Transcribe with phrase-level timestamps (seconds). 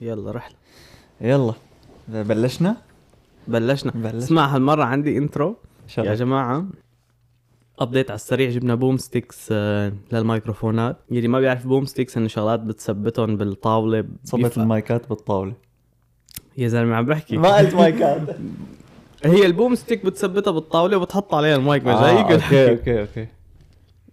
[0.00, 0.56] يلا رحلة
[1.20, 1.52] يلا.
[2.08, 2.76] بلشنا؟
[3.48, 3.92] بلشنا.
[3.94, 4.14] بلش.
[4.24, 6.06] اسمع هالمرة عندي intro شغل.
[6.06, 6.64] يا جماعة
[7.78, 8.50] ابديت على السريع.
[8.50, 10.96] جبنا boom sticks آه، للميكروفونات.
[11.10, 14.04] يلي ما بيعرف boom sticks إنه شغلات بتثبتهم بالطاولة.
[14.34, 15.52] بيف- المايكات بالطاولة.
[16.58, 17.36] يا زلمة عم بحكي.
[17.36, 18.20] ما قلت مايكات.
[19.24, 23.26] هي ال boom stick بتثبتها بالطاولة وبتحط عليها المايك آه، مجايك okay okay okay.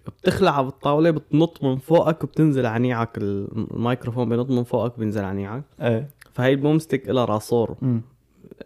[0.07, 5.63] بتخلع بالطاولة بتنط من فوقك وبتنزل عنيعك الميكروفون بينط من فوقك بينزل عنيعك.
[5.81, 6.09] إيه.
[6.33, 7.75] فهي ال boom stick لها ressort.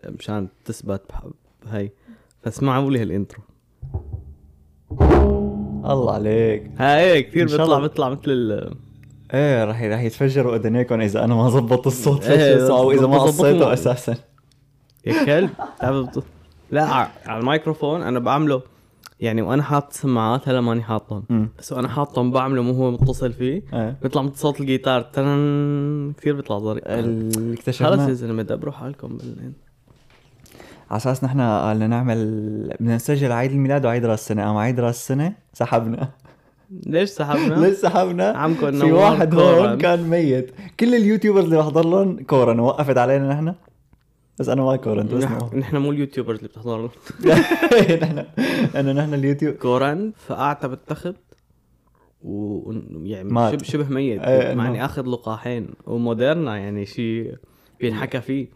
[0.06, 1.02] مشان تثبت
[1.66, 1.90] بهي
[2.42, 3.44] فاسمعوا لي هال intro
[5.86, 6.72] الله عليك.
[6.78, 7.80] هاي كثير بيطلع.
[7.80, 8.76] بيطلع مثل ال
[9.34, 13.74] إيه رح رح يتفجروا أذنيكم إذا أنا ما زبطت الصوت اسمه أو إذا ما قصيته.
[13.74, 14.16] أساسا.
[15.06, 15.50] يا كلب.
[16.72, 16.84] لا
[17.26, 18.62] على الميكروفون أنا بعمله.
[19.20, 21.50] يعني وأنا حاطط سماعات هلا ماني حاطهم.
[21.60, 23.64] بس وأنا حاطهم بعمله مو هو متصل فيه.
[23.74, 23.98] إيه.
[24.02, 25.02] بيطلع مثل صوت الجيتار.
[25.02, 29.52] ترن كثير بيطلع ظريف اللي خلص يا اكتشفنا زلمه دبروا حالكم بال
[30.92, 32.18] على أساس نحن بدنا نعمل
[32.80, 34.44] بدنا نسجل عيد الميلاد وعيد رأس السنة.
[34.46, 36.10] قام عيد رأس السنة سحبنا.
[36.86, 39.36] ليش سحبنا؟ ليش سحبنا؟ عمكم في واحد.
[39.36, 40.52] هون كان ميت.
[40.80, 42.60] كل ال YouTubers اللي بحضر لهم quarantine.
[42.60, 43.54] وقفت علينا نحن.
[44.40, 46.90] بس أنا ما كورنت بس نح- نحن مو ال YouTubers اللي بتحضر لهم
[48.02, 48.26] نحن
[48.76, 49.54] انا نحن ال YouTube.
[49.56, 51.16] corona فقعت بالتخت
[52.24, 53.64] ويعني مات.
[53.66, 54.22] شبه ميت.
[54.22, 55.68] إيه، يعني أخذ لقاحين.
[55.86, 57.36] وموديرنا يعني شيء
[57.80, 58.48] بينحكى فيه.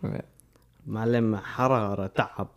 [0.88, 2.48] معلم حرارة تعب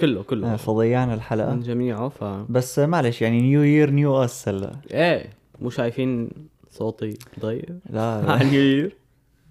[0.00, 0.56] كله كله.
[0.56, 1.54] فضيعنا الحلقة.
[1.54, 4.72] من جميعه ف بس معلش يعني new year new us هلا.
[4.90, 6.30] إيه مو شايفين
[6.70, 8.42] صوتي ضيق؟ لا لا.
[8.44, 8.96] new year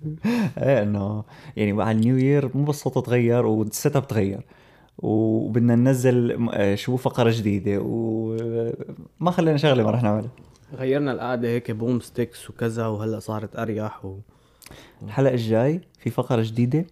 [0.58, 1.24] إيه إنه
[1.56, 4.46] يعني مع ال new year مو بس تغير وال set up تغير.
[4.98, 10.30] وبدنا ننزل آه، شو فقرة جديدة وما خلينا شغلة ما رح نعملها.
[10.76, 14.20] غيرنا القعدة هيك boom sticks وكذا وهلأ صارت أريح و
[15.04, 16.86] الحلقة الجاي في فقرة جديدة.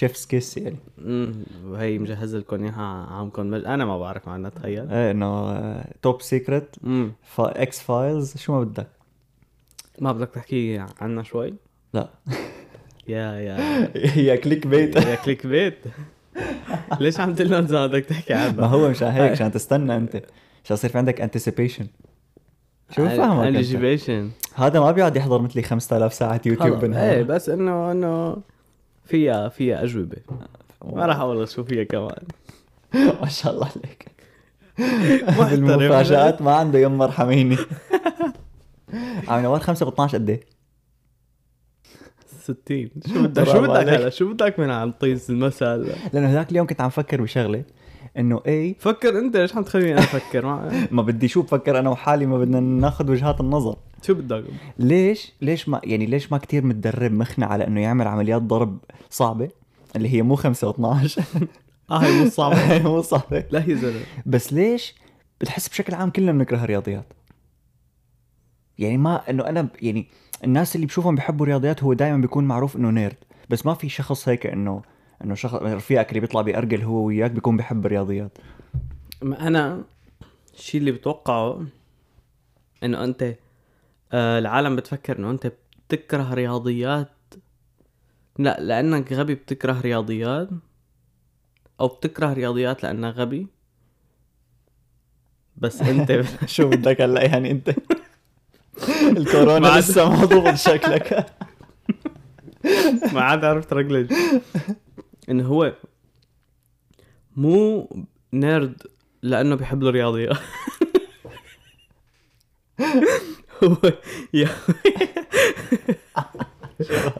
[0.00, 0.76] chef's kiss يعني.
[0.98, 1.32] مم،
[1.64, 3.46] وهي مجهز لكم إياها عمكم.
[3.50, 3.64] مج...
[3.64, 4.90] أنا ما بعرف عنها تخيل.
[4.90, 7.12] إيه إنه top secret مم.
[7.38, 8.86] X-Files شو ما بدك؟
[9.98, 11.54] ما بدك تحكي عنها شوي؟
[11.94, 12.08] لا.
[13.08, 15.78] يا يا هي clickbait يا clickbait
[17.00, 20.16] ليش عم تقول لنا بدك تحكي ما عنها هو مشان هيك عشان تستنى أنت.
[20.64, 21.86] عشان يصير في عندك anticipation
[22.96, 27.48] شو فاهمك أنت؟ انجيبيشن هذا ما بيقعد يحضر مثلي 5000 ساعة يوتيوب إيه بالنهار بس
[27.48, 28.36] انه إنه
[29.04, 30.16] فيها فيها أجوبة.
[30.84, 32.22] ما راح أقول شو فيها كمان.
[33.22, 34.06] ما شاء الله عليك.
[35.38, 35.66] محترم.
[35.66, 37.56] بالمفاجآت ما عنده يما ارحميني
[39.28, 40.40] عم نوار 5 ب 12 قد إيه؟
[42.40, 43.88] 60 شو بدك شو بدك.
[43.88, 47.64] هلا؟ شو بدك من عم طيس المثل؟ لأنه هذاك اليوم كنت عم فكر بشغلة
[48.18, 51.90] إنه اي فكر أنت ليش عم تخليني أنا أفكر؟ ما- ما بدي شو بفكر أنا
[51.90, 53.76] وحالي ما بدنا ناخذ وجهات النظر.
[54.06, 54.44] شو بدك؟
[54.78, 58.78] ليش ليش ما يعني ليش ما كتير متدرب مخنا على إنه يعمل عمليات ضرب
[59.10, 59.48] صعبة؟
[59.96, 61.20] اللي هي مو 5 و12
[61.90, 62.78] آه هي مو صعبة.
[62.88, 63.44] مو صعبة.
[63.50, 64.00] لا يا زلمة.
[64.26, 64.94] بس ليش
[65.40, 67.12] بتحس بشكل عام كلنا بنكره الرياضيات؟
[68.78, 70.06] يعني ما إنه أنا يعني
[70.44, 73.16] الناس اللي بشوفهم بيحبوا الرياضيات هو دائما بيكون معروف إنه نيرد
[73.50, 74.82] بس ما في شخص هيك انه
[75.24, 78.38] إنه شخص رفيقك اللي بيطلع بيأرجل هو وياك بيكون بيحب الرياضيات.
[79.22, 79.84] ما أنا
[80.54, 81.64] الشيء اللي بتوقعه
[82.84, 83.34] إنه أنت
[84.12, 85.52] آه العالم بتفكر إنه أنت
[85.88, 87.08] بتكره رياضيات.
[88.38, 90.48] لا لأنك غبي بتكره رياضيات
[91.80, 93.46] أو بتكره رياضيات لانك غبي.
[95.56, 97.74] بس أنت شو بدك هلأ يعني أنت؟
[99.16, 101.26] الكورونا لسه ما ضبط شكلك
[103.12, 104.12] ما عاد عرفت رجلج
[105.28, 105.72] إنه هو
[107.36, 107.88] مو
[108.32, 108.82] نيرد
[109.22, 110.36] لأنه بيحب الرياضيات
[113.64, 113.76] هو
[114.34, 114.48] يا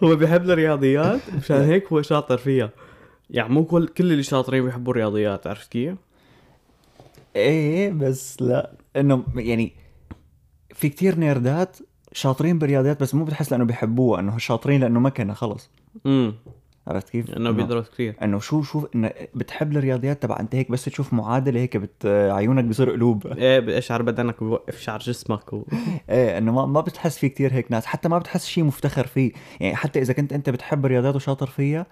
[0.04, 2.70] هو بيحب الرياضيات مشان هيك هو شاطر فيها.
[3.30, 5.94] يعني مو كل كل اللي شاطرين بيحبوا الرياضيات عرفت كيف؟
[7.36, 9.72] إيه بس لا إنه يعني
[10.80, 11.76] في كتير نيردات
[12.12, 15.70] شاطرين بالرياضيات بس مو بتحس لأنه بيحبوها إنه شاطرين لأنه مكنه خلص.
[16.06, 16.34] امم
[16.86, 20.84] عرفت كيف؟ إنه بيدرس كثير إنه شو شوف إنه بتحب الرياضيات تبع أنت هيك بس
[20.84, 23.26] تشوف معادلة هيك بت عيونك بيصير قلوب.
[23.26, 25.64] إيه بيقشعر بدنك وبيوقف شعر جسمك و...
[26.10, 29.32] إيه إنه ما ما بتحس في كتير هيك ناس حتى ما بتحس شيء مفتخر فيه.
[29.60, 31.86] يعني حتى إذا كنت أنت بتحب الرياضيات وشاطر فيها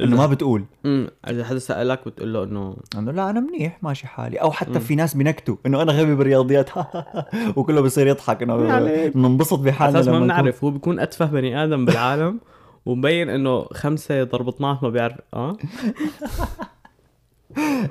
[0.00, 0.64] إنه ما بتقول.
[0.84, 4.36] امم إذا حدا سألك بتقول له انه انه لا أنا منيح ماشي حالي.
[4.36, 6.70] أو حتى في ناس بينكتوا إنه أنا غبي بالرياضيات.
[7.56, 9.14] وكله بصير يضحك إنه عليك.
[9.16, 12.40] بننبسط بحالنا أساس ما بنعرف هو بيكون أتفه بني آدم بالعالم
[12.86, 15.56] ومبين إنه خمسة ضرب 12 ما بيعرف آه؟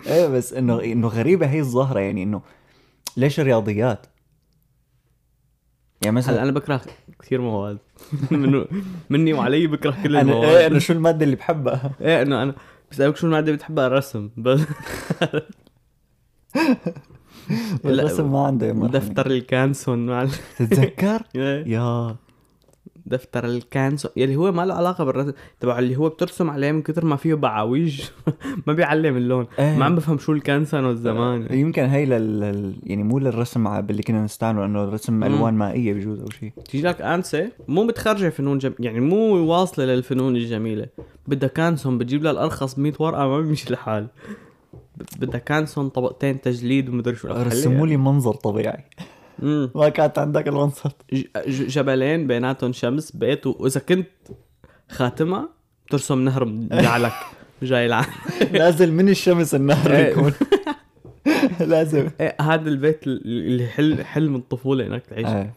[0.08, 2.42] إيه بس انه إنه غريبة هي الظاهرة يعني إنه
[3.18, 4.06] ليش الرياضيات؟
[6.02, 6.82] يعني مثلا أنا بكره
[7.20, 7.78] كثير مواد.
[8.32, 8.66] منه
[9.10, 10.50] مني وعلي بكره كل أنا المواد.
[10.50, 12.56] إيه أنا شو المادة اللي بحبها؟ إيه إنه أنا
[12.92, 14.30] بسألك شو المادة بتحبها؟ الرسم.
[14.38, 14.60] بس
[17.86, 18.72] الرسم ما عنده.
[18.72, 20.28] دفتر ال Canson مع
[20.58, 21.68] تتذكر؟ إيه.
[21.68, 22.16] يا
[23.06, 25.32] دفتر ال Canson يلي هو ما له علاقة بالرسم.
[25.60, 28.02] تبع اللي هو بترسم عليه من كثر ما فيه بعاويج.
[28.68, 29.48] ما بيعلم اللون.
[29.60, 29.78] إيه.
[29.78, 32.76] ما عم بفهم شو ال Canson والزمان يمكن هي لل...
[32.84, 37.02] يعني مو للرسم باللي كنا نستعمله لأنه الرسم ألوان مائية بجوز أو شيء تيجي لك
[37.02, 38.74] آنسة؟ مو متخرجة فنون جم...
[38.80, 40.88] يعني مو واصلة للفنون الجميلة.
[41.28, 44.08] بدها كانسون بتجيب لها الأرخص ب 100 ورقة ما بيمشي الحال
[45.20, 47.28] بدها كانسون طبقتين تجليد ومدري شو.
[47.28, 48.84] رسموا لي منظر طبيعي.
[49.76, 50.50] ما كانت عندك
[51.14, 54.08] ج- جبلين بيناتهم شمس بيت وإذا كنت
[54.90, 55.50] خاتمها
[55.90, 57.14] ترسم نهر جعلك
[57.64, 58.10] جاي العالم
[58.54, 60.08] نازل من الشمس النهر إيه.
[60.12, 60.34] يكون.
[61.60, 62.10] لازم.
[62.22, 65.28] إيه هذا البيت اللي حل حلم الطفولة إنك تعيش.
[65.28, 65.54] إيه.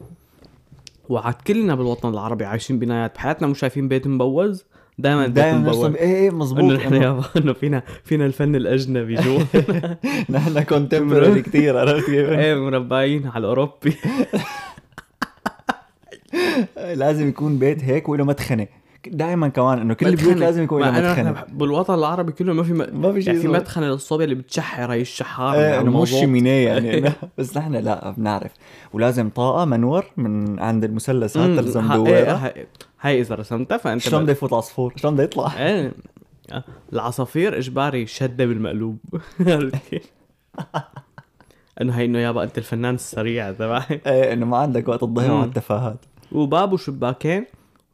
[1.09, 4.65] وعاد كلنا بالوطن العربي عايشين بنايات بحياتنا مو شايفين بيت مبوز.
[4.99, 9.41] دائما دائما نرسم إيه إيه إنه مزبوط نحن يابا إنه فينا فينا الفن الأجنبي جوا
[10.31, 13.97] نحن contemporary كثير عرفت كيف؟ إيه مربعين على الأوروبي.
[16.95, 18.67] لازم يكون بيت هيك وله مدخنه
[19.07, 20.37] دائما كمان إنه كل البيوت.
[20.37, 23.01] لازم يكون مع له إنه إحنا مدخنه بالوطن العربي كله ما في م...
[23.01, 26.03] ما في شيء يعني في مدخنة للصوبيا اللي بتشحر هي الشحار إيه انه مو.
[26.03, 27.11] ال cheminée يعني.
[27.11, 28.53] إنه- بس نحن لا بنعرف.
[28.93, 32.53] ولازم طاقة منور من عند المثلثات مم، ترسم إيه، دويرة.
[33.01, 35.93] هاي- إذا رسمتها فأنت شلون بده يفوت عصفور؟ شلون بده يطلع؟ إيه.
[36.93, 38.99] العصافير إجباري شدة بالمقلوب؟
[41.81, 45.37] إنه هي إنه يابا أنت الفنان السريع تبعي إيه إنه ما عندك وقت تضيعه.
[45.37, 45.99] على التفاهات.
[46.33, 47.45] وباب وشباكين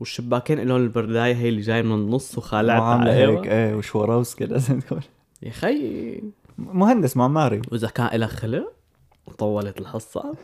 [0.00, 3.40] والشباكين لهم البردايه هي اللي جاي من النص وخالعتها وعامله أيوه.
[3.40, 5.00] هيك إيه وشوروسكي لازم تكون
[5.42, 6.20] يا خي
[6.58, 8.72] مهندس معماري وإذا كان لها خلق
[9.26, 10.34] وطولت الحصة.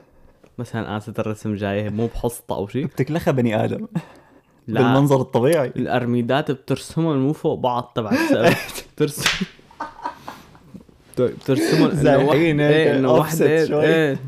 [0.59, 3.87] مثلا آسة الرسم جاية مو بحصة أو شيء بتكلخها بني آدم.
[4.67, 4.81] لا.
[4.81, 5.73] بالمنظر الطبيعي.
[5.77, 9.47] الأرميدات بترسمهم مو فوق بعض تبع السقف بترسم
[11.19, 14.19] بترسمهم إنه زايحين واحدة هيك،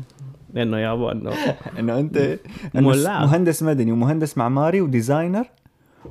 [0.57, 1.33] إنه يابا إنه
[1.79, 2.39] إنه أنت إنه
[2.83, 3.25] مولعة.
[3.25, 5.45] مهندس مدني ومهندس معماري وديزاينر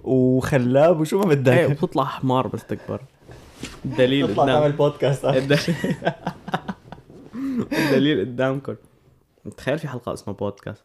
[0.04, 1.70] وخلاب وشو ما بدك.
[1.70, 3.00] وبتطلع حمار بس تكبر.
[3.84, 5.24] الدليل تطلع تعمل بودكاست
[7.72, 8.20] الدليل.
[8.20, 8.74] قدامكم.
[9.56, 10.84] تخيل في حلقة اسمها بودكاست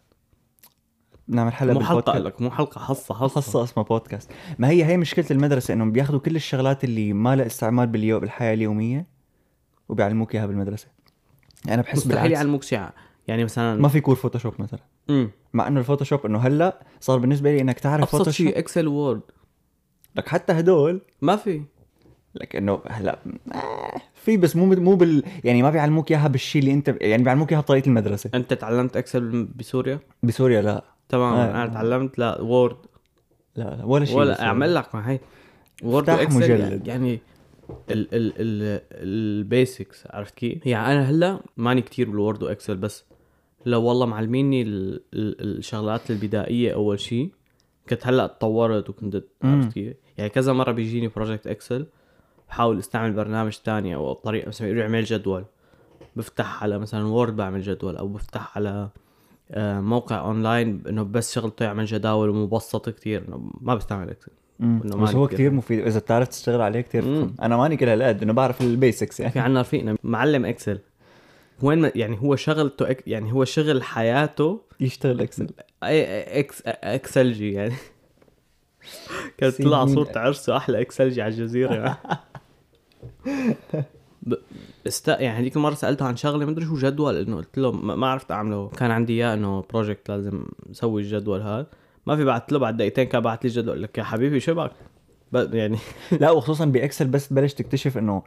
[1.27, 2.17] نعمل حلقة مو بالبودكاست.
[2.17, 3.41] لك مو حلقة حصة حصة.
[3.41, 7.45] خاصة اسمها بودكاست ما هي هي مشكلة المدرسة إنهم بياخذوا كل الشغلات اللي ما لها
[7.45, 9.05] استعمال باليوم بالحياة اليومية
[9.89, 10.87] وبيعلموك إياها بالمدرسة.
[11.69, 12.81] أنا بحس مستحيل يعلموك شيء.
[13.27, 14.79] يعني مثلا ما في كور Photoshop مثلا
[15.09, 15.29] مم.
[15.53, 18.87] مع إنه ال Photoshop إنه هلأ صار بالنسبة لي إنك تعرف أبسط Photoshop شيء Excel
[18.87, 19.21] و Word
[20.15, 21.61] لك حتى هدول ما في
[22.35, 23.19] لك إنه هلأ
[24.13, 27.61] في بس مو مو بال يعني ما بيعلموك إياها بالشيء اللي أنت يعني بيعلموك إياها
[27.61, 31.51] بطريقة المدرسة أنت تعلمت Excel بسوريا بسوريا لا تمام آه.
[31.63, 32.77] أنا تعلمت لا Word
[33.55, 34.41] لا, لا ولا شيء ولا.
[34.41, 35.19] أعمل لك ما هي
[35.83, 36.87] Word و Excel مجلد.
[36.87, 37.19] يعني
[37.91, 42.49] ال ال ال ال basics عرفت كيف؟ يعني أنا هلأ ماني كتير بال Word و
[42.49, 43.05] Excel بس
[43.65, 47.31] لو والله معلميني ال ال الشغلات البدائية أول شيء
[47.89, 49.23] كنت هلأ تطورت وكنت.
[49.43, 51.85] عرفت كيف؟ يعني كذا مرة بيجيني project Excel
[52.49, 55.45] بحاول أستعمل برنامج تاني أو طريقة مثلا يقولوا اعمل جدول.
[56.15, 58.89] بفتح على مثلا Word بعمل جدول أو بفتح على
[59.51, 63.23] آه، موقع اونلاين إنه بس شغلته يعمل جداول ومبسط كتير.
[63.27, 65.79] إنه ما بستعمل Excel بس هو كثير مفيد.
[65.79, 67.29] إذا بتعرف تشتغل عليه كثير.
[67.41, 69.31] أنا ماني كل هالقد إنه بعرف ال basics يعني.
[69.33, 70.79] في عنا رفيقنا معلم Excel
[71.61, 75.47] وين ما يعني هو شغلته يعني هو شغل حياته يشتغل Excel
[75.83, 77.75] اي إكس اكسلجي يعني.
[79.37, 79.55] كانت.
[79.55, 81.97] تطلع صورة عرسه أحلى اكسلجي على الجزيرة.
[84.87, 85.07] است...
[85.07, 88.31] يعني هذيك المرة سألته عن شغلة ما أدري شو جدول إنه قلت له ما عرفت
[88.31, 88.69] أعمله.
[88.69, 91.67] كان عندي إياه إنه project لازم أسوي الجدول هذا.
[92.05, 94.71] ما في بعت له بعد دقيقتين كان بعت لي جدول لك يا حبيبي شو بك
[95.31, 95.53] ب...
[95.53, 95.77] يعني.
[96.21, 98.23] لا وخصوصا ب Excel بس تبلش تكتشف إنه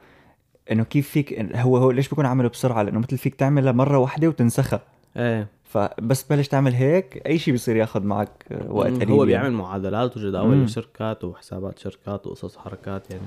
[0.71, 4.29] إنه كيف فيك هو هو ليش بيكون عامله بسرعة؟ لأنه مثل فيك تعملها مرة واحدة
[4.29, 4.83] وتنسخها.
[5.17, 5.49] إيه.
[5.65, 9.27] فبس تبلش تعمل هيك أي شيء بيصير ياخذ معك آه، وقت مم، قليل هو يعني.
[9.27, 10.65] بيعمل معادلات وجداول مم.
[10.65, 13.23] لشركات وحسابات شركات وقصص حركات يعني.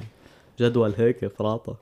[0.60, 1.78] جدول هيك فراطة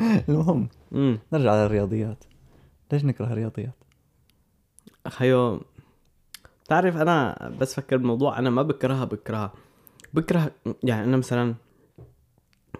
[0.28, 2.24] المهم امم نرجع للرياضيات.
[2.92, 3.74] ليش نكره الرياضيات؟
[5.08, 5.60] خيو
[6.64, 9.52] بتعرف أنا بس فكر بالموضوع أنا ما بكرهها بكرهها.
[10.14, 10.50] بكره
[10.82, 11.54] يعني أنا مثلا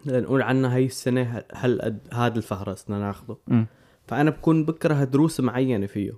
[0.07, 3.37] نقول عنا هاي السنة هل- هذا الفهرس بدنا ناخده.
[3.49, 3.67] مم.
[4.07, 6.13] فأنا بكون بكره دروس معينة فيه.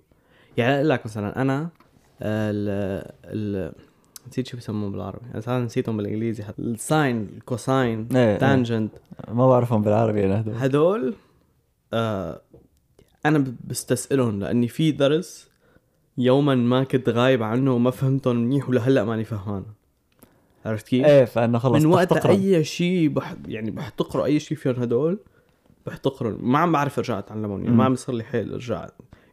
[0.56, 1.68] يعني أقول لك مثلا أنا
[2.22, 2.68] ال
[3.24, 3.72] ال
[4.28, 5.26] نسيت شو بيسموه بالعربي.
[5.32, 6.42] أنا صار نسيتهم بالإنجليزي.
[6.44, 8.38] حتى ال sine ال cosine إيه.
[8.38, 8.92] tangent
[9.28, 10.54] ما بعرفهم بالعربي أنا هدول.
[10.56, 11.14] هدول
[11.92, 12.40] آه
[13.26, 15.50] أنا ب- بستسألهم لأني في درس
[16.18, 19.64] يوما ما كنت غايب عنه وما فهمتهم منيح ولهلأ ماني فهمان.
[20.64, 22.26] عرفت كيف؟ إيه فانه خلص من وقت.
[22.26, 25.18] أي شيء بح يعني بحتقروا أي شيء فيهم هدول
[25.86, 27.76] بحتقروا ما عم بعرف ارجع اتعلمهم يعني.
[27.76, 28.86] ما عم يصير لي حيل ارجع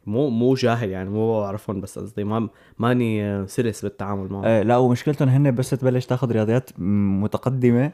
[0.06, 2.24] مو مو جاهل يعني مو بعرفهم بس قصدي.
[2.24, 4.46] ما ماني سلس بالتعامل معهم.
[4.46, 7.92] إيه لا ومشكلتهم هن بس تبلش تاخذ رياضيات متقدمة.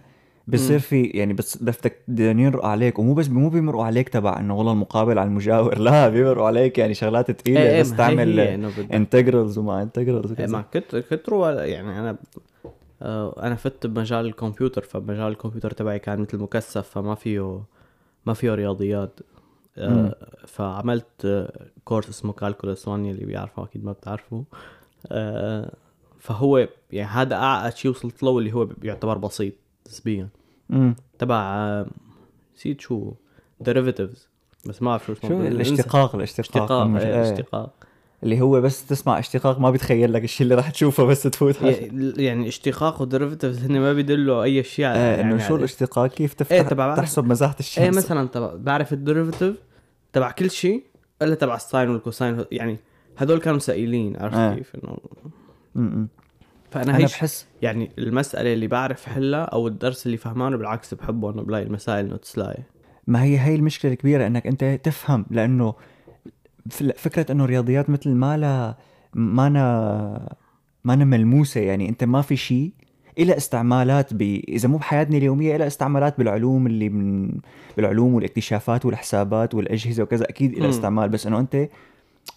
[0.48, 0.80] بصير.
[0.80, 3.00] في يعني بس بدك بدهم يمرقوا عليك.
[3.00, 5.80] ومو بس مو بيمرقوا عليك تبع إنه والله المقابل على المجاور.
[5.88, 8.40] لا بيمرقوا عليك يعني شغلات ثقيله إيه إيه بس تعمل
[8.94, 12.18] integrals وما integrals إيه ما كنت كتروا يعني أنا
[13.02, 17.62] أنا فت بمجال الكمبيوتر فمجال الكمبيوتر تبعي كان مثل مكثف فما فيه
[18.26, 19.20] ما فيه رياضيات.
[19.78, 20.12] آه، مم.
[20.48, 24.44] فعملت آه، كورس اسمه كالكولس 1 اللي بيعرفه أكيد ما بتعرفه.
[25.12, 25.74] آه،
[26.20, 29.54] فهو يعني هذا اعقد شيء وصلت له اللي هو بيعتبر بسيط
[29.88, 30.30] نسبيا.
[31.20, 31.88] تبع آه،
[32.56, 33.14] نسيت شو
[33.62, 34.30] derivatives
[34.66, 35.30] بس ما بعرف شو اسمه.
[35.30, 35.48] شو انسى.
[35.48, 36.16] الاشتقاق
[37.02, 37.74] الاشتقاق.
[38.24, 38.34] إيه، إيه.
[38.34, 41.56] اللي هو بس تسمع اشتقاق ما بيتخيل لك الشيء اللي راح تشوفه بس تفوت.
[42.18, 46.08] يعني اشتقاق و derivatives هن ما بيدلوا أي شيء على إيه يعني انه شو الاشتقاق
[46.08, 46.96] كيف تفتح إيه، تبع.
[46.96, 49.56] تحسب مساحه الشمس إيه مثلا تبع بعرف ال derivative
[50.14, 50.84] تبع كل شيء
[51.22, 52.78] إلا تبع ال sine وال cosine يعني
[53.18, 54.56] هدول كانوا سائلين عرفت آه.
[54.56, 54.98] كيف انه
[55.76, 56.08] م-م.
[56.72, 61.32] فأنا أنا هي بحس يعني المسألة اللي بعرف حلها أو الدرس اللي فهمانه بالعكس بحبه
[61.32, 62.64] إنه بلاقي المسائل إنه تسلاقي
[63.08, 65.74] ما هي هي المشكلة الكبيرة إنك أنت تفهم لأنه
[66.98, 68.76] فكرة إنه الرياضيات مثل ما لا
[69.14, 70.36] ما أنا
[70.84, 72.72] ما أنا ملموسة يعني أنت ما في شيء
[73.18, 74.22] إلى استعمالات ب...
[74.50, 77.32] إذا مو بحياتنا اليومية إلى استعمالات بالعلوم اللي من
[77.78, 80.70] بالعلوم والاكتشافات والحسابات والأجهزة وكذا أكيد إلى.
[80.70, 81.70] استعمال بس إنه أنت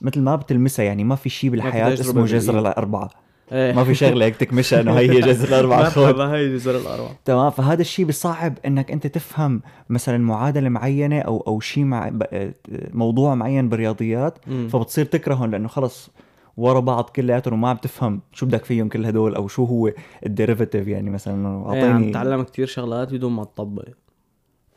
[0.01, 3.11] مثل ما بتلمسها يعني ما في شيء بالحياة تجربة اسمه جذر بالإيد.
[3.53, 3.73] إيه.
[3.73, 5.85] ما في شغلة هيك تكمشها إنه هي هي جذر الأربعة.
[5.91, 7.11] خذ مرحبا هاي جذر الأربعة.
[7.25, 12.53] تمام فهذا الشيء بصعب إنك أنت تفهم مثلا معادلة معينة أو أو شيء مع ب-
[12.95, 14.39] موضوع معين بالرياضيات.
[14.69, 16.11] فبتصير تكرههم لأنه خلص
[16.57, 19.91] ورا بعض كلياتهم وما عم تفهم شو بدك فيهم كل هدول أو شو هو
[20.27, 23.85] ال derivative يعني مثلا إنه إيه عم اعطيني تعلم كتير شغلات بدون ما تطبق.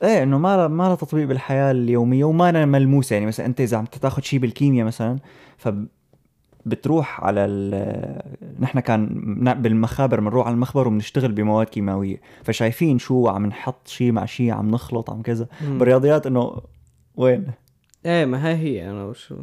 [0.03, 3.25] إيه إنه ما لها ما لها تطبيق بالحياة اليومية وما لها ملموسه يعني.
[3.25, 5.20] مثلا أنت إذا عم تاخذ شيء بالكيمياء مثلا
[5.58, 5.70] ف
[6.65, 8.22] بتروح على ال
[8.60, 9.08] نحن كان
[9.62, 12.22] بالمخابر بنروح على المخبر وبنشتغل بمواد كيماوية.
[12.43, 15.48] فشايفين شو عم نحط شيء مع شيء عم نخلط عم كذا.
[15.62, 16.62] بالرياضيات إنه
[17.15, 17.48] وين؟
[18.05, 19.36] إيه ما هي هي أنا وشو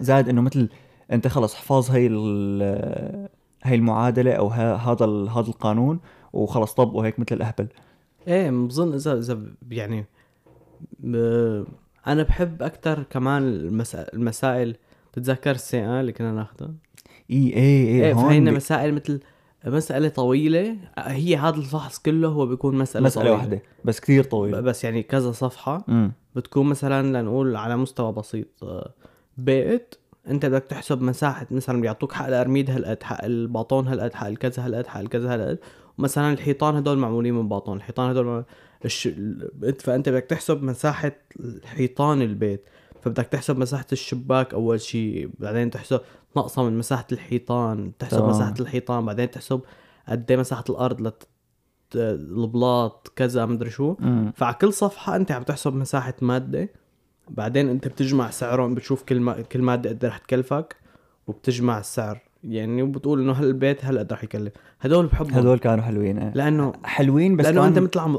[0.00, 0.68] زائد إنه مثل
[1.12, 3.28] أنت خلص حفاظ هي ال-
[3.62, 6.00] هي المعادلة أو هذا ال- هذا القانون
[6.32, 7.66] وخلص طبقه هيك مثل الأهبل.
[8.28, 9.40] إيه بظن إذا إذا
[9.70, 10.04] يعني
[10.98, 11.16] ب...
[12.06, 14.06] أنا بحب أكثر كمان المسا...
[14.14, 14.76] المسائل
[15.16, 16.74] تتذكر السي ان اللي كنا ناخذها
[17.30, 19.20] إي إي إي هون فهينا مسائل مثل
[19.66, 20.76] مسألة طويلة.
[20.98, 23.36] هي هذا الفحص كله هو بيكون مسألة مسألة طويلة.
[23.38, 25.84] واحدة بس كثير ب- طويل بس يعني كذا صفحة.
[25.88, 28.92] امم بتكون مثلا لنقول على مستوى بسيط آه،
[29.38, 29.94] بيت.
[30.28, 34.86] أنت بدك تحسب مساحة مثلا بيعطوك حق الأرميد هالقد حق الباطون هالقد حق الكذا هالقد
[34.86, 35.58] حق الكذا هالقد.
[35.98, 38.44] ومثلا الحيطان هدول معمولين من باطون الحيطان هدول
[38.84, 39.06] الش...
[39.06, 41.12] ال- فأنت بدك تحسب مساحة
[41.64, 42.64] حيطان البيت.
[43.06, 46.00] فبدك تحسب مساحة الشباك أول شيء بعدين تحسب
[46.36, 48.30] ناقصة من مساحة الحيطان تحسب تمام.
[48.30, 49.60] مساحة الحيطان بعدين تحسب
[50.08, 51.28] قد إيه مساحة الأرض لت...
[51.94, 53.96] البلاط كذا مدري شو.
[54.00, 56.68] امم فعلى كل صفحة أنت عم تحسب مساحة مادة.
[57.28, 59.40] بعدين أنت بتجمع سعرهم بتشوف كل ما...
[59.40, 60.76] كل مادة قد إيه رح تكلفك
[61.26, 62.20] وبتجمع السعر.
[62.44, 64.52] يعني وبتقول إنه هالبيت هالقد رح يكلف.
[64.80, 65.34] هدول بحبهم.
[65.34, 66.32] هدول كانوا حلوين إيه.
[66.34, 68.18] لأنه حلوين بس لأنه كمان انت مثل عم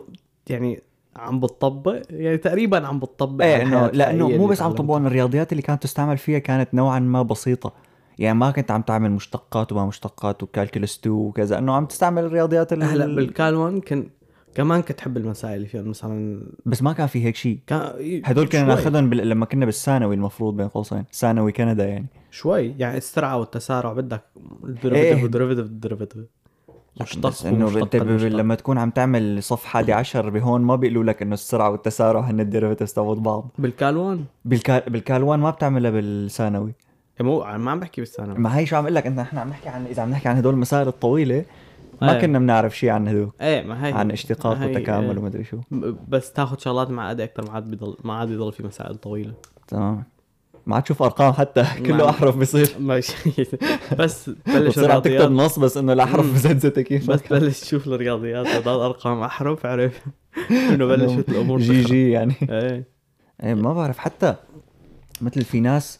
[0.50, 0.82] يعني
[1.18, 5.52] عم بتطبق يعني تقريبا عم بتطبق إيه انه لأنه مو اللي بس عم إنه الرياضيات
[5.52, 7.74] اللي كانت تستعمل فيها كانت نوعا ما بسيطة.
[8.20, 12.74] يعني ما كنت عم تعمل مشتقات وما مشتقات وكالكولس 2 وكذا إنه عم تستعمل الرياضيات
[12.74, 12.84] ال...
[12.84, 14.10] هلا بالكال 1 كان
[14.56, 17.60] كمان كنت احب المسائل اللي فيها مثلا بس ما كان في هيك شيء.
[17.68, 17.94] كان
[18.26, 19.30] هدول كنا ناخذهم بال...
[19.30, 22.08] لما كنا بالثانوي المفروض بين قوسين ثانوي كندا يعني.
[22.32, 24.44] شوي يعني السرعه والتسارع بدك إيه.
[24.63, 26.25] ال derivative وال derivative ال derivative
[27.01, 27.70] مشتق بس إنه.
[28.27, 32.44] لما تكون عم تعمل صف 11 بهون ما بيقولوا لك إنه السرعة والتسارع هن ال
[32.44, 33.50] derivatives تبعوا بعض.
[33.58, 36.74] بالكال 1 بالكال بالكالوان ما بتعملها بالثانوي.
[37.22, 38.38] مو ما عم بحكي بالثانوي.
[38.38, 40.38] ما هي شو عم أقول لك انت إحنا عم نحكي عن إذا عم نحكي عن
[40.38, 41.46] هدول المسائل الطويلة
[42.01, 42.22] ما إيه.
[42.22, 43.32] كنا بنعرف شيء عن هدول.
[43.42, 45.18] إيه ما هي عن اشتقاق وتكامل إيه.
[45.18, 45.58] ومدري شو.
[46.08, 49.34] بس تاخذ شغلات معقده أكثر ما عاد بيضل ما عاد بيضل في مسائل طويلة.
[49.68, 50.04] تمام.
[50.68, 53.14] ما عاد تشوف أرقام حتى كله ما- أحرف بصير ماشي.
[54.00, 55.30] بس بلش عم تكتب الرياضيات.
[55.32, 56.34] نص بس إنه الأحرف.
[56.34, 57.12] مزنزته كيف.
[57.12, 60.02] بس بلش تشوف الرياضيات هدول ارقام أحرف عرف.
[60.72, 61.82] إنه بلشت الأمور جي.
[61.84, 62.34] جي يعني.
[62.50, 62.88] إيه.
[63.44, 64.36] إيه ما بعرف حتى
[65.22, 66.00] مثل في ناس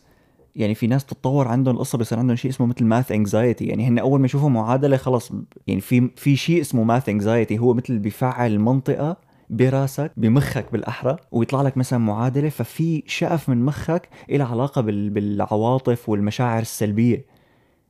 [0.56, 4.00] يعني في ناس تتطور عندهم القصة بصير عندهم شيء اسمه مثل math anxiety يعني هن
[4.00, 5.32] أول ما يشوفوا معادلة خلص
[5.68, 9.18] يعني في في شيء اسمه ماث انكزايتي هو مثل بيفعل منطقة
[9.50, 16.10] براسك بمخك بالأحرى ويطلع لك مثلا معادلة ففي شقف من مخك إلها علاقة بال بالعواطف
[16.10, 17.26] والمشاعر السلبية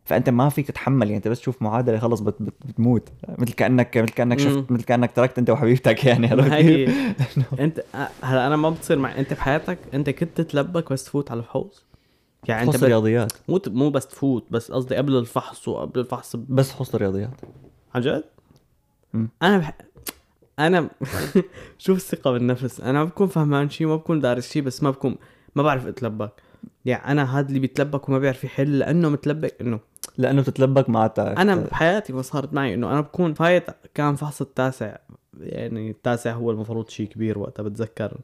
[0.05, 3.97] فأنت ما فيك تتحمل يعني أنت بس تشوف معادلة خلص بت بت بتموت مثل كأنك
[3.97, 4.71] مثل كأنك شفت.
[4.71, 6.93] مثل كأنك تركت أنت وحبيبتك يعني؟ هي
[7.59, 7.83] أنت
[8.21, 11.69] هلا أنا ما بتصير معي أنت بحياتك أنت كنت تتلبك بس تفوت على الحوض
[12.47, 12.87] يعني أنت حصة.
[12.87, 16.45] رياضيات مو مو بس تفوت بس قصدي قبل الفحص وقبل الفحص ب...
[16.49, 17.41] بس حصة رياضيات
[17.95, 18.23] عن جد؟
[19.43, 19.77] أنا بح...
[20.59, 20.89] أنا
[21.77, 22.81] شوف الثقة بالنفس.
[22.81, 25.15] أنا ما بكون فهمان شيء ما بكون دارس شيء بس ما بكون
[25.55, 26.31] ما بعرف أتلبك.
[26.85, 29.79] يعني أنا هذا اللي بيتلبك وما بيعرف يحل لأنه متلبك إنه
[30.17, 34.41] لأنه بتتلبك مع تعرف أنا بحياتي ما صارت معي إنه أنا بكون فايت كان فحص
[34.41, 34.97] التاسع.
[35.39, 38.17] يعني التاسع هو المفروض شيء كبير وقتها بتذكر.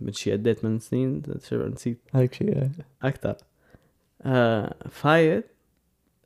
[0.00, 2.70] من شيء قد إيه 8 سنين نسيت؟ هيك شيء
[3.02, 3.36] أكثر
[4.22, 5.46] آه فايت.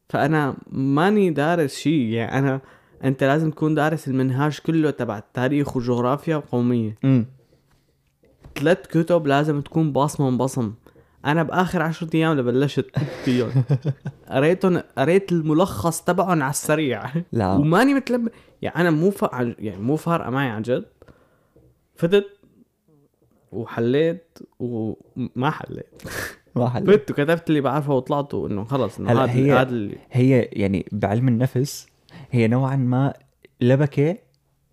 [0.08, 2.60] فأنا ماني دارس شيء يعني أنا
[3.04, 6.96] انت لازم تكون دارس المنهاج كله تبع التاريخ وجغرافيا وقومية.
[7.04, 7.26] امم
[8.58, 10.72] ثلاث كتب لازم تكون باصمه بصم.
[11.26, 13.50] أنا بآخر عشرة أيام اللي بلشت فيهم.
[14.30, 17.02] قريتهم قريت الملخص تبعهم على السريع.
[17.32, 17.52] لا.
[17.52, 18.28] وماني متلب
[18.62, 19.22] يعني أنا مو ف...
[19.58, 20.84] يعني مو فارقة معي عن جد.
[21.96, 22.26] فتت
[23.52, 26.02] وحليت وما حليت.
[26.56, 30.40] ما حل فت وكتبت اللي بعرفه وطلعت إنه خلص إنه هلا هذا هي- اللي هي
[30.52, 31.86] يعني بعلم النفس
[32.30, 33.14] هي نوعا ما
[33.60, 34.16] لبكة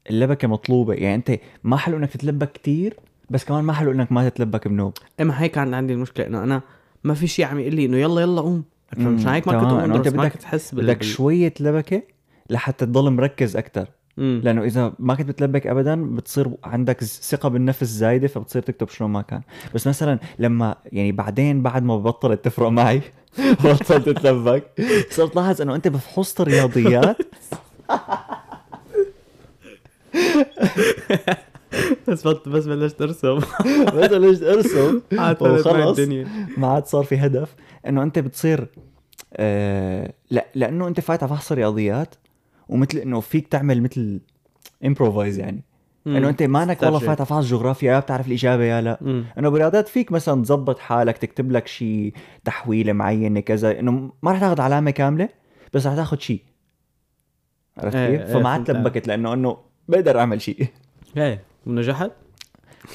[0.10, 0.94] اللبكة مطلوبة.
[0.94, 2.96] يعني أنت ما حلو إنك تتلبك كتير
[3.30, 4.94] بس كمان ما حلو إنك ما تتلبك بنوب.
[5.22, 6.62] إما هيك كان عندي المشكلة إنه أنا
[7.04, 8.64] ما في شيء عم يقول لي إنه يلا يلا قوم.
[8.98, 10.38] مش هيك ما كنت أنت درس ما بدك-
[10.74, 12.02] بال بدك شوية لبكة
[12.50, 13.88] لحتى تضل مركز أكثر
[14.18, 14.42] مم.
[14.44, 19.22] لأنه إذا ما كنت بتلبك ابدا بتصير عندك ثقة بالنفس زايده فبتصير تكتب شلون ما
[19.22, 19.42] كان.
[19.76, 23.02] بس مثلا لما يعني بعدين بعد ما بطلت تفرق معي
[23.64, 24.64] بطلت تتلبك
[25.10, 27.18] صرت لاحظ إنه أنت بفحوص الرياضيات.
[32.08, 33.40] بس بط- بس بلشت أرسم.
[33.96, 35.02] بس ليش أرسم.
[35.42, 36.00] وخلص.
[36.58, 37.56] ما عاد صار في هدف.
[37.88, 38.68] إنه أنت بتصير
[39.34, 42.16] آه لا لأنه أنت فايت على فحص رياضيات
[42.70, 44.22] ومثل إنه فيك تعمل مثل
[44.86, 45.64] improvise يعني.
[46.08, 48.98] إنه أنت مانك والله على فحص جغرافيا يا بتعرف الإجابة يا لا.
[49.02, 49.26] مم.
[49.38, 53.80] إنه برياضات فيك مثلا تظبط حالك تكتب لك شيء تحويلة معينة كذا.
[53.80, 55.30] إنه ما رح تاخذ علامة كاملة
[55.74, 56.42] بس رح تاخذ شيء
[57.78, 58.64] عرفت إيه، كيف؟ إيه، فما عاد.
[58.64, 60.68] تلبكت لأنه إنه بقدر أعمل شيء
[61.18, 62.12] إيه ونجحت؟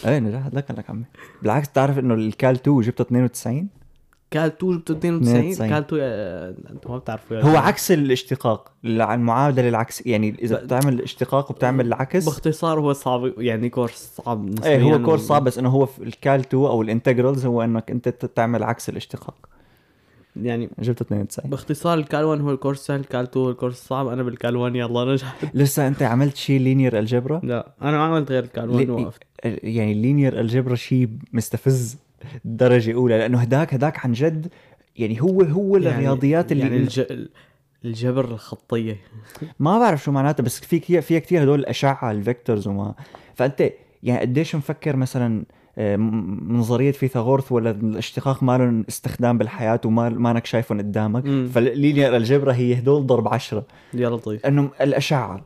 [0.06, 1.04] إيه نجحت لك لك عمي.
[1.42, 3.68] بالعكس تعرف إنه ال calc 2 جبته 92
[4.32, 5.68] calc 2 جبت 92 92.
[5.70, 7.56] calc 2 آه، أنتم ما بتعرفوا يا هو.
[7.56, 12.24] عكس الاشتقاق المعادلة العكس يعني إذا بتعمل اشتقاق وبتعمل العكس.
[12.24, 14.68] باختصار هو صعب يعني course صعب نسبيا.
[14.70, 17.62] إيه هو course صعب بس إنه هو في ال calc 2 أو ال integrals هو
[17.62, 19.34] إنك أنت تعمل عكس الاشتقاق.
[20.36, 24.22] يعني جبت 92 باختصار الكال 1 هو الكورس سهل الكال 2 هو الكورس صعب أنا
[24.22, 28.42] بالكال 1 يلا نجحت لسه أنت عملت شيء linear algebra؟ لا أنا ما عملت غير
[28.44, 29.22] ال calc 1 لي- وقفت.
[29.44, 31.96] يعني ال linear algebra شيء مستفز.
[32.44, 34.48] درجه اولى لأنه هداك هداك عن جد
[34.96, 37.02] يعني هو هو الرياضيات اللي يعني الج...
[37.84, 38.96] الجبر الخطية.
[39.58, 42.94] ما بعرف شو معناتها بس في كثير فيها كثير هدول الأشعة ال vectors وما.
[43.34, 43.70] فأنت
[44.02, 45.44] يعني قديش مفكر مثلا
[45.78, 45.96] آه،
[46.48, 51.48] نظريه فيثاغورث ولا الاشتقاق ما لهم استخدام بالحياة وما مانك شايفهم قدامك.
[51.48, 53.66] فال linear algebra هي هدول ضرب عشرة.
[53.94, 55.44] يا لطيف إنه الأشعة.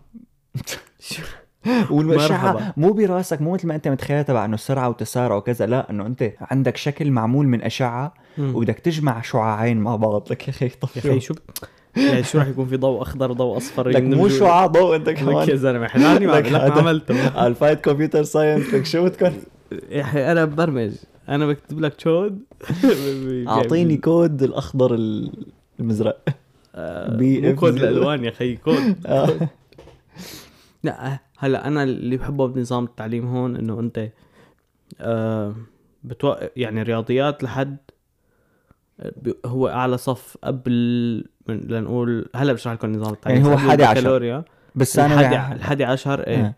[1.91, 2.75] والاشعه.
[2.77, 6.31] مو براسك مو مثل ما أنت متخيل تبع إنه سرعه وتسارع وكذا لا إنه أنت
[6.41, 8.15] عندك شكل معمول من أشعة.
[8.39, 11.35] وبدك تجمع شعاعين مع بعض لك يا أخي طب يا أخي شو.
[11.97, 15.19] يعني شو راح يكون في ضوء أخضر وضوء أصفر لك مو؟ شعاع ضوء أنت لك
[15.21, 19.33] يا كمان زلمة حلالي ما عملته الفايت computer science لك شو بدكم
[19.91, 20.91] يا أخي أنا ببرمج
[21.29, 22.43] أنا بكتب لك كود
[23.49, 25.47] أعطيني كود الأخضر ال-
[25.81, 26.19] المزرق
[26.75, 27.75] آه، بي مو إف كود.
[27.75, 29.29] الالوان يا أخي كود آه.
[30.85, 34.09] لا هلا أنا اللي بحبه بنظام التعليم هون إنه أنت
[35.01, 35.55] آه
[36.05, 36.35] بتو...
[36.57, 37.77] يعني رياضيات لحد
[39.46, 43.38] هو أعلى صف قبل من لنقول هلا بشرح لكم نظام التعليم.
[43.38, 43.99] يعني هو قبل حادي عشر.
[43.99, 44.44] البكالوريا
[44.75, 46.44] بس الحادي أنا الحادي عشر إيه.
[46.44, 46.55] آه.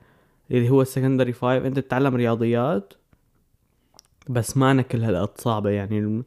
[0.50, 2.94] اللي هو ال secondary five أنت بتتعلم رياضيات
[4.28, 5.70] بس ما كل هالقد صعبة.
[5.70, 6.22] يعني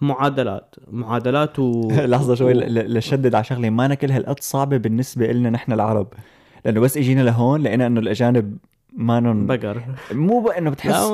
[0.00, 5.72] معادلات معادلات و لحظة شوي لشدد على شغله ما كل هالقد صعبة بالنسبة لنا نحن
[5.72, 6.08] العرب.
[6.64, 8.56] لأنه بس اجينا لهون لقينا إنه الأجانب
[8.96, 9.82] مانن بقر.
[10.12, 11.10] مو بقى إنه بتحس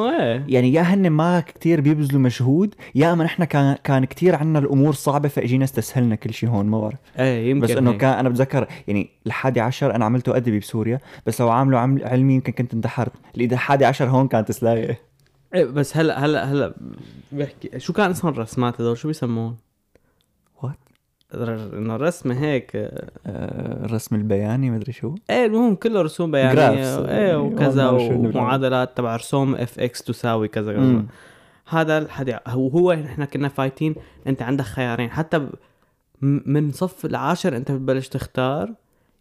[0.49, 4.93] يعني يا هن ما كتير بيبذلوا مجهود يا أما نحن كان كان كتير عنا الأمور
[4.93, 6.99] صعبة فاجينا استسهلنا كل شيء هون ما بعرف.
[7.19, 7.93] إيه يمكن بس إنه.
[7.93, 12.35] كان أنا بتذكر يعني الحادي عشر أنا عملته أدبي بسوريا بس لو عامله عمل علمي
[12.35, 15.01] يمكن كنت انتحرت اللي الحادي عشر هون كانت سلاية.
[15.55, 16.75] إيه بس هلا هلا هلا
[17.33, 19.57] بحكي شو كان اسم الرسمات هذول؟ شو بيسمون؟
[21.35, 27.09] انه الرسمة هيك آه، الرسم البياني مدري شو إيه المهم كله رسوم Graphs.
[27.09, 31.05] إيه وكذا شو اللي ومعادلات تبع رسوم f x تساوي كذا كذا.
[31.69, 33.95] هذا الحدي هو هو نحن كنا فايتين
[34.27, 35.47] أنت عندك خيارين حتى
[36.23, 38.73] من صف العاشر أنت بتبلش تختار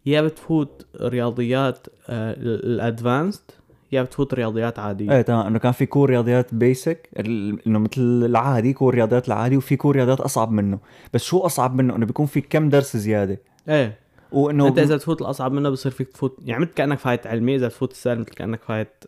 [0.05, 3.41] يا بتفوت رياضيات آه، ال advanced
[3.91, 5.11] يا بتفوت رياضيات عادية.
[5.11, 5.47] إيه تمام.
[5.47, 7.09] إنه كان في cours رياضيات basic
[7.67, 10.79] إنه مثل العادي cours رياضيات العادي وفي cours رياضيات أصعب منه.
[11.13, 13.41] بس شو أصعب منه؟ إنه بيكون في كم درس زيادة.
[13.69, 13.97] إيه.
[14.31, 17.67] وإنه أنت إذا تفوت الأصعب منه بصير فيك تفوت يعني مثل كأنك فايت علمي إذا
[17.67, 19.03] تفوت السالم مثل كأنك فايت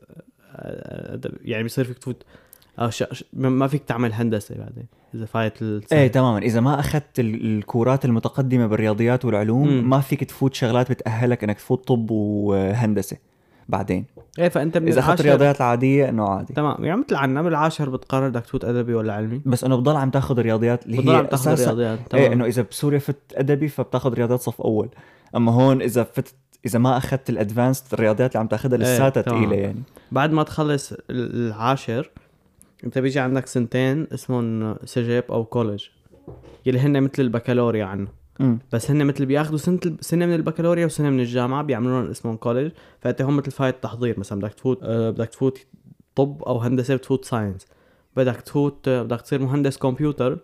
[0.56, 1.20] آه،.
[1.42, 2.24] يعني بصير فيك تفوت
[2.80, 3.04] آه، ش...
[3.34, 6.02] ما فيك تعمل هندسة بعدين إذا فايت السالم.
[6.02, 6.38] إيه تماما.
[6.40, 9.90] إذا ما أخذت ال- الكورات المتقدمة بالرياضيات والعلوم مم.
[9.90, 13.18] ما فيك تفوت شغلات بتأهلك إنك تفوت طب وهندسة.
[13.72, 14.06] بعدين.
[14.40, 16.54] إيه فأنت من إذا اخذت الرياضيات العادية إنه عادي.
[16.54, 16.86] تمام.
[16.86, 20.10] يعني مثل عنا من العاشر بتقرر بدك تفوت أدبي ولا علمي؟ بس إنه بضل عم
[20.10, 22.32] تاخذ الرياضيات اللي بتضل هي عم تاخذ رياضيات إيه تمام.
[22.32, 24.90] إنه إذا بسوريا فت أدبي فبتاخذ رياضيات صف أول.
[25.36, 26.34] أما هون إذا فت
[26.66, 29.38] إذا ما اخذت الادفانسد الرياضيات اللي عم تاخذها لساتها تمام.
[29.44, 29.84] ثقيله يعني.
[30.12, 32.10] بعد ما تخلص ال- العاشر
[32.84, 35.86] أنت بيجي عندك سنتين اسمهم سجيب أو كولج
[36.66, 38.08] يلي هن مثل البكالوريا عنا.
[38.72, 42.72] بس هن مثل بياخذوا سنة سنة من البكالوريا وسنة من الجامعة بيعملوا لهم اسمهم كولج
[43.00, 45.68] فأنت هم مثل فايت تحضير مثلا بدك تفوت آه، بدك تفوت
[46.16, 47.68] طب أو هندسة بتفوت science
[48.16, 50.40] بدك تفوت آه، بدك تصير مهندس كمبيوتر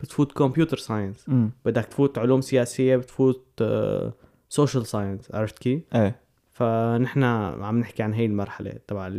[0.00, 1.26] بتفوت computer science
[1.64, 3.62] بدك تفوت علوم سياسية بتفوت
[4.48, 6.20] social science عرفت كيف؟ إيه.
[6.52, 9.10] فنحن عم نحكي عن هي المرحلة تبع.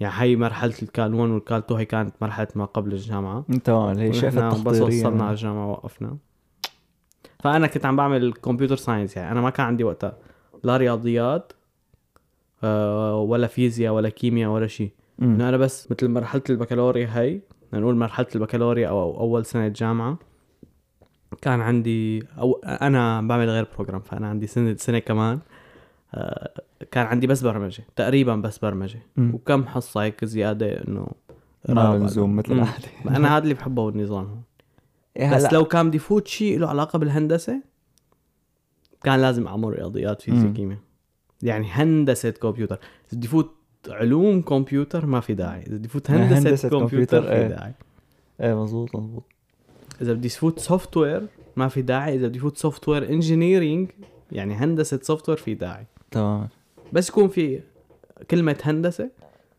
[0.00, 3.44] يعني هي مرحلة ال Cal 1 وال Cal 2 هي كانت مرحلة ما قبل الجامعة.
[3.64, 6.16] تمام هي شقفه ونحن بس وصلنا على الجامعة وقفنا.
[7.40, 10.16] فأنا كنت عم بعمل computer science يعني أنا ما كان عندي وقتها
[10.64, 11.52] لا رياضيات
[12.64, 14.90] آه، ولا فيزياء ولا كيمياء ولا شيء.
[15.22, 17.40] إنه أنا بس مثل مرحلة البكالوريا هي
[17.72, 20.18] نقول مرحلة البكالوريا أو أو أول سنة جامعه
[21.42, 25.38] كان عندي أو أنا بعمل غير program فأنا عندي سنة سنة كمان.
[26.90, 29.34] كان عندي بس برمجة تقريبا بس برمجة مم.
[29.34, 31.08] وكم حصه هيك زيادة إنه.
[31.68, 32.60] لزوم مثل مم.
[32.60, 34.42] العادة أنا هذا اللي بحبه بالنظام هون
[35.16, 37.62] إيه بس لو كان بدي يفوت شيء له علاقة بالهندسة
[39.02, 40.52] كان لازم أعمل رياضيات فيزياء.
[40.52, 40.78] كيمياء
[41.42, 43.54] يعني هندسة كمبيوتر إذا بدي فوت
[43.88, 47.46] علوم كمبيوتر ما في داعي إذا بدي فوت هندسة, هندسة كمبيوتر كمبيوتر، في إيه.
[47.48, 47.72] داعي
[48.40, 49.24] إيه مزبوط مزبوط
[50.02, 53.90] إذا بدي فوت software ما في داعي إذا بدي فوت software engineering
[54.32, 56.48] يعني هندسة software في داعي تمام.
[56.92, 57.60] بس يكون في
[58.30, 59.10] كلمة هندسة.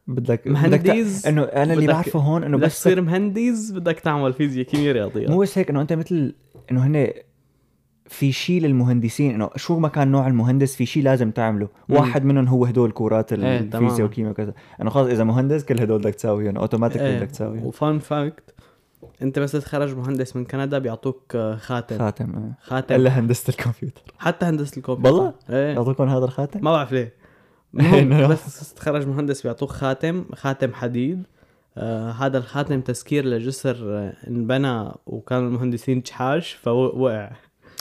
[0.07, 1.21] بدك بدك مهندس.
[1.21, 4.65] تع- إنه أنا اللي بدك- بعرفه هون إنه بدك بس تصير مهندس بدك تعمل فيزياء
[4.65, 6.35] كيمياء رياضيات مو بس هيك إنه أنت مثل
[6.71, 7.11] إنه هن
[8.05, 9.33] في شيء للمهندسين.
[9.33, 11.67] إنه شو ما كان نوع المهندس في شيء لازم تعمله.
[11.89, 11.95] مم.
[11.95, 14.01] واحد منهم هو هدول كورات إيه، الفيزياء.
[14.01, 14.53] والكيمياء وكذا.
[14.81, 17.17] إنه خلص إذا مهندس كل هدول بدك تساويهم أوتوماتيك إيه.
[17.19, 17.65] بدك تساويهم.
[17.65, 18.53] وفان فاكت
[19.21, 21.97] انت بس تتخرج مهندس من كندا بيعطوك آه، خاتم.
[21.97, 22.57] خاتم إيه.
[22.61, 22.95] خاتم.
[22.95, 24.01] إلا هندسة الكمبيوتر.
[24.19, 25.17] حتى هندسة الكمبيوتر.
[25.17, 25.75] والله؟ إيه.
[25.75, 27.13] يعطوكم هذا الخاتم؟ ما بعرف ليه.
[28.31, 31.23] بس تتخرج مهندس بيعطوك خاتم خاتم حديد.
[31.77, 37.31] آه هذا الخاتم تذكير لجسر آه انبنى وكان المهندسين جحاش فوقع.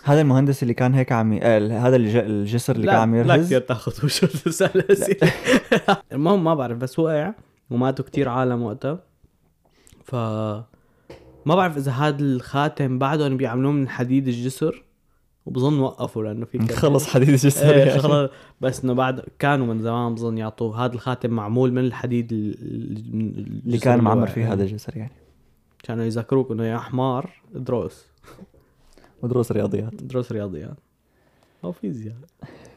[0.04, 1.38] هذا المهندس اللي كان هيك عم.
[1.42, 2.16] آه هذا الج...
[2.16, 5.33] الجسر اللي كان عم لا يرهز كثير تاخذ وشو تسال اسئله
[6.12, 7.35] المهم ما بعرف بس وقع
[7.70, 8.98] وماتوا كتير عالم وقتها.
[10.04, 10.14] ف
[11.46, 14.85] ما بعرف إذا هذا الخاتم بعدهم بيعملوه من حديد الجسر
[15.46, 18.29] وبظن وقفوا لأنه في خلص حديد الجسر إيه يعني.
[18.61, 23.61] بس إنه بعد كانوا من زمان بظن يعطوا هذا الخاتم معمول من الحديد ال- ال-
[23.66, 24.27] اللي كان معمر.
[24.27, 25.12] فيه هذا الجسر يعني.
[25.83, 28.07] كانوا يذكروك إنه يا حمار ادرس.
[29.22, 30.03] ودروس رياضيات.
[30.03, 30.77] ادرس رياضيات.
[31.64, 32.16] أو فيزياء.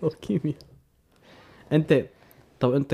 [0.03, 0.57] أو كيمياء.
[1.71, 2.05] أنت
[2.59, 2.93] طب أنت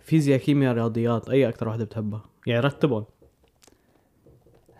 [0.00, 3.04] فيزياء كيمياء رياضيات أي أكثر واحدة بتحبها؟ يعني رتبهم.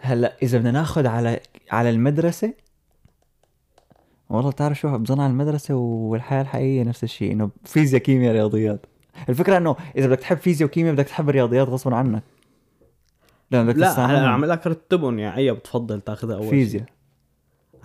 [0.05, 1.41] هلا إذا بدنا ناخذ على
[1.71, 2.55] على المدرسة
[4.31, 8.87] والله بتعرف شو بظن على المدرسة والحياة الحقيقية نفس الشيء إنه فيزياء كيمياء رياضيات.
[9.29, 12.23] الفكرة إنه إذا بدك تحب فيزياء وكيمياء بدك تحب الرياضيات غصبا عنك.
[13.51, 14.25] لأنه بدك لا تستعملهم.
[14.25, 16.85] عم لك رتبهم يعني اي بتفضل تاخذها أول فيزياء.
[16.85, 16.93] شيء.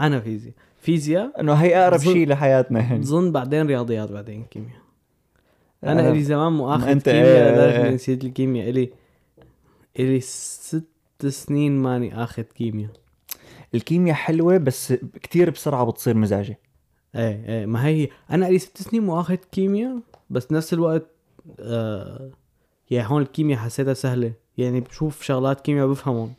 [0.01, 0.53] أنا فيزياء.
[0.81, 4.79] فيزياء إنه هي أقرب شيء لحياتنا يعني بظن بعدين رياضيات بعدين كيمياء.
[5.83, 7.85] أنا آه، إلي زمان مؤاخذ كيمياء إيه، لدرجه إيه.
[7.85, 8.69] اني نسيت الكيمياء.
[8.69, 8.93] إلي
[9.99, 10.87] إلي ست
[11.27, 12.91] سنين ماني آخذ كيمياء.
[13.75, 16.59] الكيمياء حلوة بس كتير بسرعة بتصير مزعجة.
[17.15, 21.05] إيه إيه ما هي أنا الي ست سنين مؤاخذ كيمياء بس نفس الوقت
[21.59, 22.29] آه
[22.89, 24.33] يعني هون الكيمياء حسيتها سهلة.
[24.57, 26.33] يعني بشوف شغلات كيمياء بفهمهم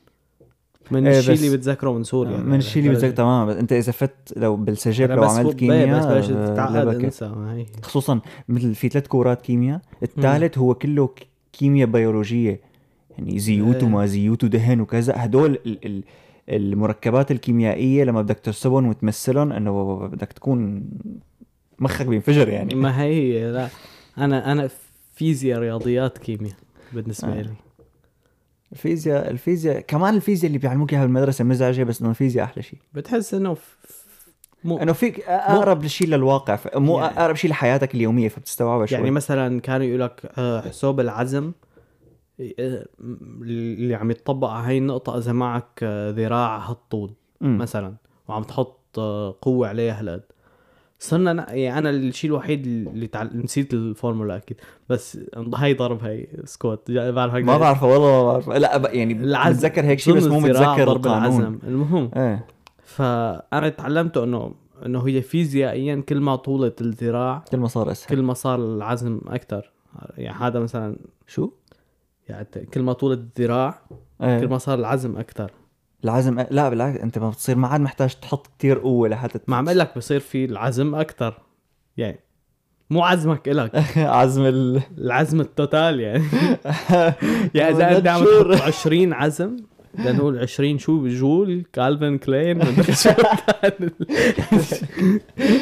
[0.91, 2.37] من إيه، الشيء اللي بتذكره من سوريا.
[2.37, 3.49] من الشيء اللي بدك تمام.
[3.49, 7.05] بس أنت إذا فت لو بالسجل لو عملت كيمياء بس بلشت آه، تتعقد.
[7.05, 7.67] أنسى ما هي.
[7.83, 9.81] خصوصا مثل في ثلاث كورات كيمياء.
[10.03, 11.11] الثالث هو كله
[11.53, 12.70] كيمياء بيولوجية.
[13.19, 13.85] يعني زيوت إيه.
[13.85, 15.15] وما زيوت ودهن وكذا.
[15.17, 16.03] هدول ال ال
[16.49, 20.85] المركبات الكيميائية لما بدك ترسبهم وتمثلهم إنه بدك تكون
[21.79, 22.75] مخك بينفجر يعني.
[22.75, 23.69] ما هي لا.
[24.19, 24.69] أنا أنا
[25.15, 26.55] فيزياء رياضيات كيمياء
[26.93, 27.43] بالنسبة آه.
[27.43, 27.51] لي.
[28.73, 32.79] الفيزياء الفيزياء كمان الفيزياء اللي بيعلموك إياها بالمدرسة مزعجة بس إنه الفيزياء أحلى شيء.
[32.95, 33.57] بتحس إنه
[34.65, 38.99] مو إنه فيك أقرب شيء للواقع مو يعني- أقرب شيء لحياتك اليومية فبتستوعبها شوي.
[38.99, 41.53] يعني مثلا كانوا يقول لك آه، حساب العزم
[42.41, 47.11] اللي عم يتطبق على هاي النقطة إذا معك آه، ذراع هالطول.
[47.41, 47.95] مثلا
[48.29, 50.23] وعم تحط آه، قوة عليها هالقد.
[50.99, 53.31] صرنا ن- يعني أنا الشيء الوحيد اللي تعل...
[53.35, 54.57] نسيت الفورمولا أكيد
[54.89, 55.19] بس
[55.55, 56.91] هاي ضرب هاي سكوت.
[56.91, 58.59] بعرف ما بعرفه والله ما بعرفه.
[58.59, 59.15] لا يعني.
[59.15, 61.41] بتذكر هيك شيء بس مو متذكر ضرب القانون.
[61.41, 61.59] العزم.
[61.67, 62.47] المهم إيه.
[62.85, 64.55] فأنا تعلمته إنه
[64.87, 68.09] إنه هي فيزيائيا كل ما طولت الذراع كل ما صار أسهل.
[68.17, 69.71] كل ما صار العزم أكثر
[70.19, 71.51] يعني هذا مثلا شو؟
[72.31, 73.83] يعني كل ما طولت الذراع
[74.21, 75.51] كل إيه ما صار العزم أكثر
[76.05, 79.69] العزم لا بالعكس أنت ما بتصير ما عاد محتاج تحط كتير قوة لحتى ما عم
[79.69, 81.39] أقول لك بصير في العزم أكثر
[81.97, 82.21] يعني
[82.91, 83.71] مو عزمك إلك.
[83.97, 86.25] عزم ال العزم التوتال يعني.
[87.55, 88.25] يعني إذا أنت عم.
[88.25, 89.57] تحط 20 عزم
[89.95, 92.59] بدنا نقول 20 شو بجول كالفن كلين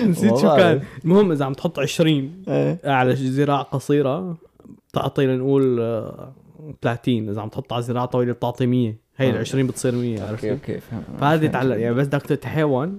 [0.06, 0.56] نسيت شو.
[0.56, 0.80] كان.
[1.04, 2.80] المهم إذا عم تحط 20 إيه.
[2.84, 4.36] على ذراع قصيرة
[4.88, 6.32] بتعطي لنقول آه،
[6.82, 9.40] 30 إذا عم تحط على ذراع طويلة بتعطي 100 هي ال آه.
[9.40, 10.80] 20 بتصير 100 عرفت okay؟ okay
[11.20, 11.44] فهمت.
[11.52, 12.98] تعلق يعني بس بدك تتحاول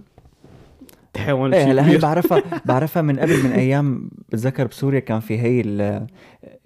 [1.13, 5.62] تحاول إيه هلا هي بعرفها بعرفها من قبل من أيام بتذكر بسوريا كان في هي
[5.62, 6.08] ال-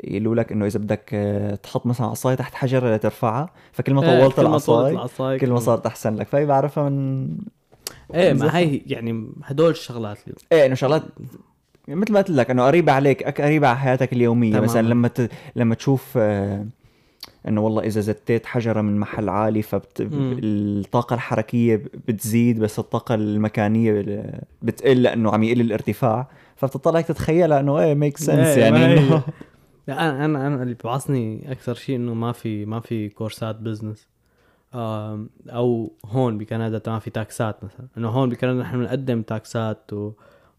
[0.03, 4.19] يقولوا لك إنه إذا بدك آه، تحط مثلا عصاية تحت حجره لترفعها فكل ما إيه،
[4.21, 4.47] طولت طولت
[4.91, 6.27] العصاية كل ما صارت أحسن لك.
[6.27, 7.27] فهي بعرفها من
[8.13, 11.03] إيه ما هي يعني هدول الشغلات اللي إيه إنه شغلات
[11.87, 14.49] مثل ما قلت لك إنه قريبة عليك قريبة على حياتك اليومية.
[14.51, 14.65] تماماً.
[14.65, 15.29] مثلا لما ت...
[15.55, 16.65] لما تشوف آه،
[17.47, 20.01] إنه والله إذا زتيت حجرة من محل عالي فبت...
[20.01, 20.39] مم.
[20.43, 24.23] الطاقة الحركية بتزيد بس الطاقة المكانية
[24.62, 26.27] بتقل لأنه عم يقل الارتفاع.
[26.56, 29.23] فبتطلع هيك تتخيلها إنه إيه make sense إيه، يعني ما هي- إنه
[29.88, 34.08] لا أنا أنا أنا اللي بيوعصني أكثر شيء إنه ما في ما في كورسات business
[35.49, 37.88] أو هون بكندا ما في تاكسات مثلا.
[37.97, 39.91] إنه هون بكندا نحن بنقدم تاكسات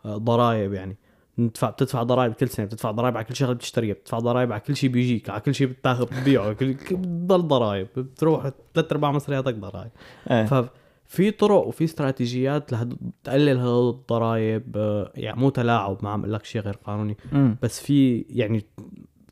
[0.05, 0.97] وضرائب يعني.
[1.39, 4.77] بتدفع بتدفع ضرائب كل سنة بتدفع ضرائب على كل شغلة بتشتريها بتدفع ضرائب على كل
[4.77, 9.55] شيء بيجيك على كل شيء بتاخذ بتبيعه كل كل- بتضل ضرائب بتروح ثلاث أرباع مصرياتك
[9.55, 9.91] ضرائب.
[10.31, 10.45] إيه.
[10.45, 12.97] ففي طرق وفي استراتيجيات لهد...
[13.25, 17.17] تقلل هدول الضرائب آه، يعني مو تلاعب ما عم أقول لك شيء غير قانوني.
[17.33, 17.57] مم.
[17.63, 18.65] بس في يعني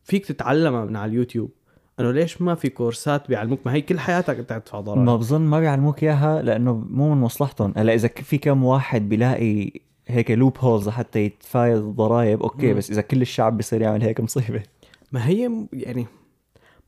[0.04, 1.50] فيك تتعلمها من على اليوتيوب
[2.00, 5.40] إنه ليش ما في كورسات بيعلموك؟ ما هي كل حياتك أنت تدفع ما ضرائب بظن
[5.40, 7.72] ما بيعلموك إياها لأنه مو من مصلحتهم.
[7.76, 9.72] هلأ إذا في كم واحد بيلاقي
[10.06, 12.78] هيك loopholes لحتى يتفادى الضرائب okay مم.
[12.78, 14.62] بس إذا كل الشعب بيصير يعمل هيك مصيبة.
[15.12, 16.06] ما هي يعني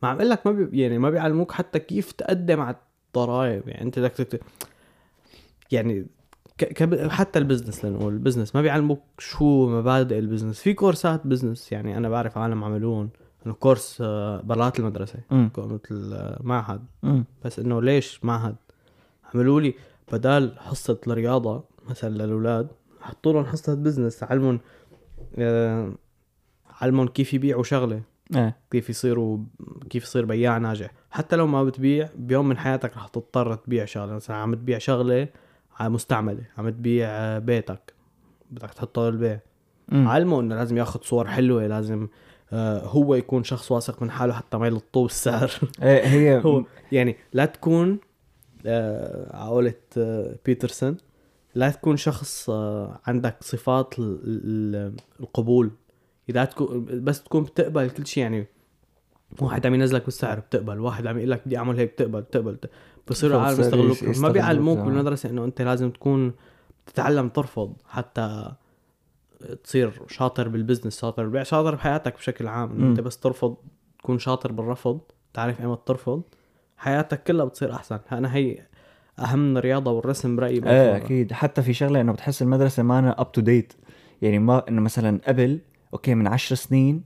[0.03, 2.77] ما عم أقول لك ما بي يعني ما بيعلموك حتى كيف تقدم على
[3.09, 4.41] الضرائب يعني أنت بدك
[5.73, 6.07] يعني
[6.59, 7.09] ك...
[7.09, 10.61] حتى ال business لنقول ال business ما بيعلموك شو مبادئ ال business.
[10.61, 13.11] في كورسات business يعني أنا بعرف عالم عملوهم
[13.47, 15.19] إنه course آه، برات المدرسة.
[15.31, 16.85] مثل آه، معهد.
[17.45, 18.57] بس إنه ليش معهد؟
[19.35, 19.75] عملوا لي
[20.13, 22.69] بدال حصة الرياضة مثلا للأولاد
[23.05, 24.61] حطوا لهم حصة بزنس علمهم
[25.39, 25.93] آه
[26.81, 28.03] علمهم كيف يبيعوا شغلة
[28.37, 28.57] إيه.
[28.71, 29.39] كيف يصيروا
[29.91, 30.91] كيف يصير بياع ناجح.
[31.11, 34.13] حتى لو ما بتبيع بيوم من حياتك رح تضطر تبيع شغلة.
[34.15, 35.29] مثلا عم تبيع شغلة
[35.81, 37.95] مستعملة عم تبيع آه، بيتك
[38.51, 39.41] بدك تحطه للبيع.
[39.93, 42.09] علمه إنه لازم ياخذ صور حلوة لازم
[42.53, 45.51] آه هو يكون شخص واثق من حاله حتى ما يلطوه السعر
[45.83, 47.99] إيه هي هو يعني لا تكون
[48.67, 49.75] آه على قولة
[50.47, 50.97] بيترسون.
[51.55, 55.71] لا تكون شخص آه عندك صفات ال- ال- القبول
[56.29, 58.47] إذا تكون بس تكون بتقبل كل شيء يعني
[59.41, 62.59] واحد عم ينزلك بالسعر بتقبل واحد عم يقول لك بدي أعمل هيك بتقبل بتقبل
[63.11, 64.85] بصيروا العالم يستغلوك ما بيعلموك آه.
[64.85, 66.33] بالمدرسة إنه أنت لازم تكون
[66.87, 68.53] تتعلم ترفض حتى
[69.65, 72.87] تصير شاطر بالبزنس شاطر بالبيع شاطر بحياتك بشكل عام إنه.
[72.87, 73.57] أنت بس ترفض
[73.99, 75.01] تكون شاطر بالرفض
[75.35, 76.23] تعرف ايمت ترفض
[76.77, 78.67] حياتك كلها بتصير أحسن أنا هي
[79.19, 80.97] أهم من الرياضة والرسم برأيي إيه.
[80.97, 81.33] أكيد.
[81.33, 83.73] حتى في شغلة إنه بتحس المدرسة مانا up to date
[84.23, 85.59] يعني ما إنه مثلا قبل
[85.93, 87.03] okay من عشر سنين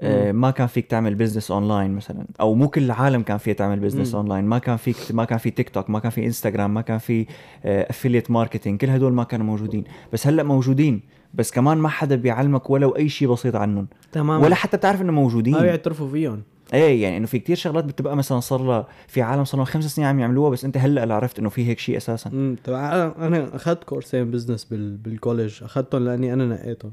[0.00, 2.26] آه ما كان فيك تعمل business online مثلا.
[2.40, 4.14] أو مو كل العالم كان فيها تعمل business.
[4.14, 6.98] online ما كان فيك ما كان في تيك توك ما كان في انستغرام ما كان
[6.98, 7.26] في
[7.64, 9.84] affiliate marketing كل هدول ما كانوا موجودين.
[10.12, 11.00] بس هلأ موجودين.
[11.34, 13.86] بس كمان ما حدا بيعلمك ولو أي شيء بسيط عنهم.
[14.12, 15.54] تمام ولا حتى بتعرف إنه موجودين.
[15.54, 16.42] ما بيعترفوا فيهم.
[16.74, 19.84] إيه يعني إنه في كتير شغلات بتبقى مثلا صار لها في عالم صار لهم خمس
[19.84, 22.30] سنين عم يعملوها بس أنت هلأ اللي عرفت إنه في هيك شيء أساسا.
[22.30, 24.96] امم تبع أنا أنا أخذت كورسين business بال...
[24.96, 26.92] بال college أخذتهم لأني أنا نقيتهم.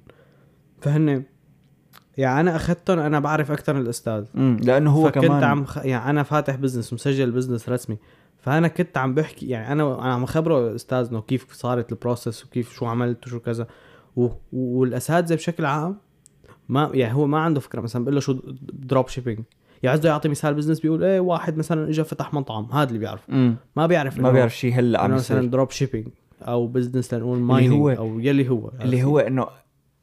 [0.82, 1.24] فهن
[2.18, 4.26] يعني أنا أخذتهم أنا بعرف أكثر من الأستاذ.
[4.36, 5.78] امم لأنه هو فكنت كمان عم خ...
[5.78, 7.98] يعني أنا فاتح business مسجل business رسمي.
[8.40, 12.46] فأنا كنت عم بحكي يعني أنا أنا عم خبره الأستاذ إنه كيف صارت ال process
[12.46, 13.68] وكيف شو عملت وشو كذا.
[14.16, 14.30] و...
[14.54, 15.98] والأساتذة بشكل عام
[16.70, 18.40] ما يعني هو ما عنده فكرة مثلا بقول له شو
[18.74, 19.40] drop shipping
[19.84, 23.30] يعني قصده يعطي مثال business بيقول إيه واحد مثلا اجى فتح مطعم هذا اللي بيعرف
[23.30, 26.08] امم ما بيعرف ما بيعرف شيء هلا عم مثلا drop shipping
[26.42, 28.72] أو business لنقول mining هو- أو يلي هو.
[28.82, 29.48] اللي هو إنه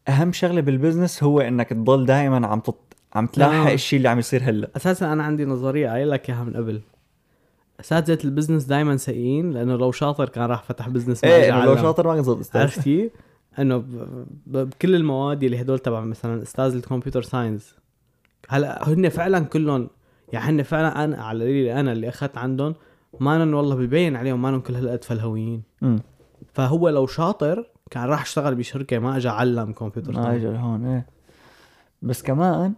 [0.08, 2.94] أهم شغلة بال business هو إنك تضل دائما عم تط...
[3.14, 3.74] عم تلاحق آه.
[3.74, 4.70] الشيء اللي عم يصير هلا.
[4.76, 6.80] أساسا أنا عندي نظرية قايل لك إياها من قبل.
[7.80, 11.76] اساتذه ال business دائما سيئين لأنه لو شاطر كان راح فتح بزنس إيه لو.
[11.76, 12.60] شاطر ما يصير أستاذ.
[12.60, 13.10] عرفت كيف؟
[13.58, 13.84] إنه
[14.46, 17.74] بكل المواد اللي هدول تبع مثلا أستاذ الكمبيوتر ساينس
[18.50, 19.88] هلا هن فعلا كلهم
[20.32, 22.74] يعني هن فعلا أنا على اللي أنا اللي أخذت عندهم
[23.20, 25.62] ما والله ببين عليهم ما كل هالقد فلهويين.
[26.52, 31.06] فهو لو شاطر كان راح اشتغل بشركة ما اجى علم كمبيوتر ما اجى لهون إيه.
[32.02, 32.74] بس كمان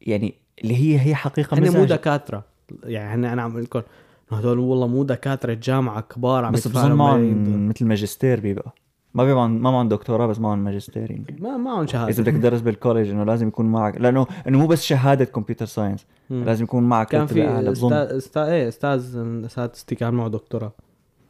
[0.00, 0.34] يعني
[0.64, 1.84] اللي هي هي حقيقة هن مو.
[1.84, 2.44] دكاترة.
[2.84, 3.82] يعني هن أنا عم أقول لكم
[4.30, 8.74] هدول والله مو دكاترة جامعة كبار عم بس بظن مثل ماجستير بيبقى.
[9.14, 12.08] ما بيبقى ما معهم دكتوراه بس معهم ماجستير ما معهم شهادة.
[12.08, 15.66] إذا بدك تدرس بال college إنه لازم يكون معك لأنه إنه مو بس شهادة computer
[15.66, 16.06] science.
[16.30, 20.72] لازم يكون معك كان في أستاذ بظن أستاذ إيه أستاذ من اساتذتي كان معه دكتوراه.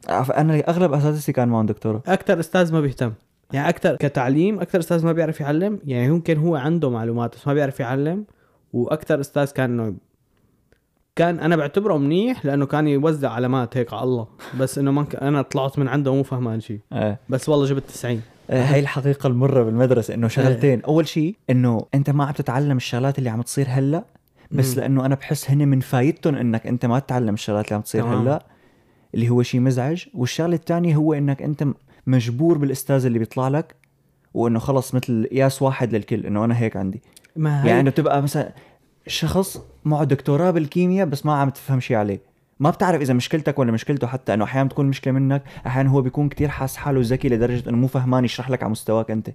[0.09, 2.01] أنا أغلب أساتذتي كان معهم دكتوراه.
[2.07, 3.11] أكثر أستاذ ما بيهتم.
[3.53, 5.79] يعني أكثر كتعليم أكثر أستاذ ما بيعرف يعلم.
[5.85, 8.25] يعني يمكن هو عنده معلومات بس ما بيعرف يعلم.
[8.73, 9.95] وأكثر أستاذ كان إنه
[11.15, 14.27] كان أنا بعتبره منيح لأنه كان يوزع علامات هيك على الله.
[14.59, 15.15] بس إنه ما ك...
[15.15, 17.19] أنا طلعت من عنده مو فهمان شيء إيه.
[17.29, 20.85] بس والله جبت 90 آه، هاي الحقيقة المرة بالمدرسة إنه شغلتين، إيه.
[20.87, 24.05] أول شيء إنه أنت ما عم تتعلم الشغلات اللي عم تصير هلأ
[24.51, 24.81] بس مم.
[24.81, 28.21] لأنه أنا بحس هن من فايدتهم إنك أنت ما تتعلم الشغلات اللي عم تصير تمام.
[28.21, 28.45] هلأ
[29.13, 31.65] اللي هو شيء مزعج، والشغلة الثانية هو إنك أنت
[32.07, 33.75] مجبور بالأستاذ اللي بيطلع لك
[34.33, 37.01] وإنه خلص مثل قياس واحد للكل إنه أنا هيك عندي.
[37.35, 38.53] ما هي يعني إنه تبقى مثلا
[39.07, 42.35] شخص معه دكتوراه بالكيمياء بس ما عم تفهم شيء عليه.
[42.59, 46.29] ما بتعرف إذا مشكلتك ولا مشكلته حتى إنه أحيانا بتكون مشكلة منك أحيانا هو بيكون
[46.29, 49.29] كتير حاس حاله ذكي لدرجة إنه مو فهمان يشرح لك على مستواك أنت.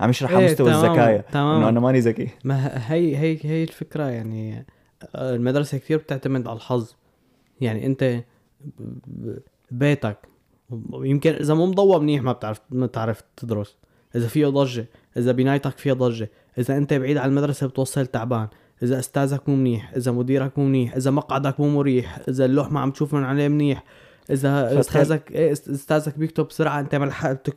[0.00, 1.56] عم يشرح على إيه، مستوى الذكاء تمام.
[1.56, 2.28] انه أنا ماني ذكي.
[2.44, 4.66] ما هي هي هي الفكرة يعني
[5.14, 6.94] المدرسة كثير بتعتمد على الحظ.
[7.60, 8.24] يعني أنت
[9.70, 10.18] بيتك
[10.92, 13.76] يمكن إذا مو مضوى منيح ما بتعرف ما بتعرف تدرس.
[14.16, 14.86] إذا فيه ضجة
[15.16, 18.48] إذا بنايتك فيها ضجة إذا أنت بعيد عن المدرسة بتوصل تعبان.
[18.82, 22.80] إذا أستاذك مو منيح إذا مديرك مو منيح إذا مقعدك مو مريح إذا اللوح ما
[22.80, 23.84] عم تشوف من عليه منيح
[24.30, 27.48] إذا استاذك أست- أستاذك بيكتب بسرعة أنت ما لحقت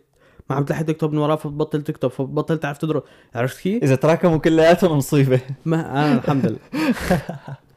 [0.49, 3.03] ما عم تلحق تكتب من وراه فبتبطل تكتب فبتبطل تعرف تدرس.
[3.35, 5.41] عرفت كيف؟ إذا تراكموا كلياتهم مصيبة.
[5.65, 6.59] ما أنا الحمد لله.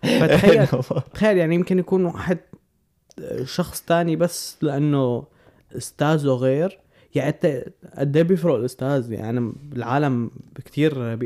[0.21, 0.67] فتخيل
[1.15, 2.39] تخيل يعني يمكن يكون واحد
[3.45, 5.25] شخص تاني بس لأنه
[5.77, 6.79] أستاذه غير.
[7.15, 7.65] يعني انت
[7.99, 10.31] قد إيه بيفرق الأستاذ؟ يعني العالم
[10.65, 11.19] كثير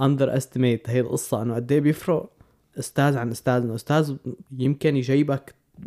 [0.00, 2.30] underestimate هي القصة إنه قد إيه بيفرق
[2.78, 4.14] أستاذ عن أستاذ إنه أستاذ
[4.58, 5.82] يمكن يجيبك 100%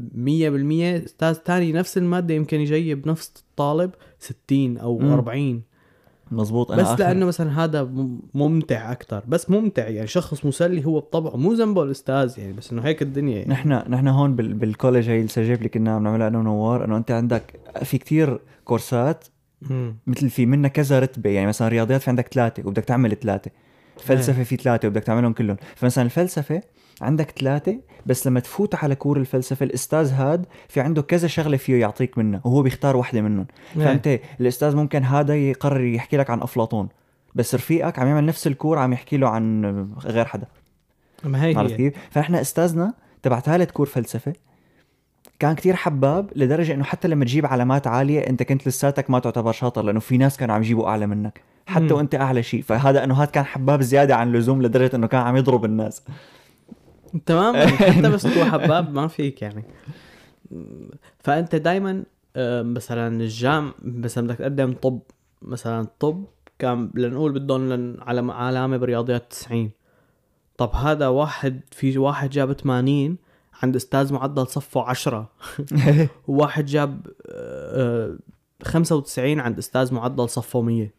[1.06, 5.12] أستاذ تاني نفس المادة يمكن يجيب نفس الطالب 60 أو مم.
[5.13, 5.62] 40
[6.32, 10.86] مزبوط أنا بس آخر- لأنه مثلا هذا مم- ممتع أكثر بس ممتع يعني شخص مسلي
[10.86, 13.50] هو بطبعه مو ذنبه الأستاذ يعني بس إنه هيك الدنيا يعني.
[13.50, 14.54] نحن نحن هون بال...
[14.54, 17.97] بال college هي ال CEGEP اللي كنا عم نعملها أنا ونوار إنه أنت عندك في
[17.97, 19.26] كتير كورسات.
[20.08, 23.52] مثل في منها كذا رتبة يعني مثلا رياضيات في عندك ثلاثة وبدك تعمل ثلاثة
[23.99, 25.58] فلسفة في ثلاثة وبدك تعملهم كلهم.
[25.75, 26.62] فمثلا الفلسفة
[27.01, 31.82] عندك ثلاثة بس لما تفوت على cours الفلسفة الأستاذ هاد في عنده كذا شغلة فيه
[31.82, 33.47] يعطيك منها وهو بيختار واحدة منهم.
[33.77, 33.86] إيه.
[33.86, 36.89] فانت الأستاذ ممكن هذا يقرر يحكي لك عن أفلاطون
[37.36, 39.65] بس رفيقك عم يعمل نفس ال cours عم يحكي له عن
[40.06, 40.47] غير حدا.
[41.23, 44.34] ما هي عرفت هي؟ كيف؟ فاحنا أستاذنا تبع ثالث كور فلسفة
[45.41, 49.51] كان كتير حباب لدرجة إنه حتى لما تجيب علامات عالية أنت كنت لساتك ما تعتبر
[49.51, 51.41] شاطر لأنه في ناس كانوا عم يجيبوا أعلى منك.
[51.65, 51.91] حتى مم.
[51.91, 52.62] وأنت أعلى شيء.
[52.62, 56.04] فهذا إنه هذا كان حباب زيادة عن اللزوم لدرجة إنه كان عم يضرب الناس.
[57.25, 57.56] تمام.
[57.95, 59.63] حتى بس تكون حباب ما فيك يعني.
[61.19, 62.04] فأنت دائما
[62.63, 64.99] مثلا الجام مثلا بدك تقدم طب
[65.41, 66.25] مثلا طب
[66.60, 67.97] كان لنقول بدهم
[68.32, 69.71] علامة برياضيات 90
[70.58, 73.31] طب هذا واحد في واحد جاب 80
[73.63, 75.30] عند أستاذ معدل صفه 10
[76.28, 78.17] وواحد جاب آه،
[78.63, 80.89] 95 عند أستاذ معدل صفه 100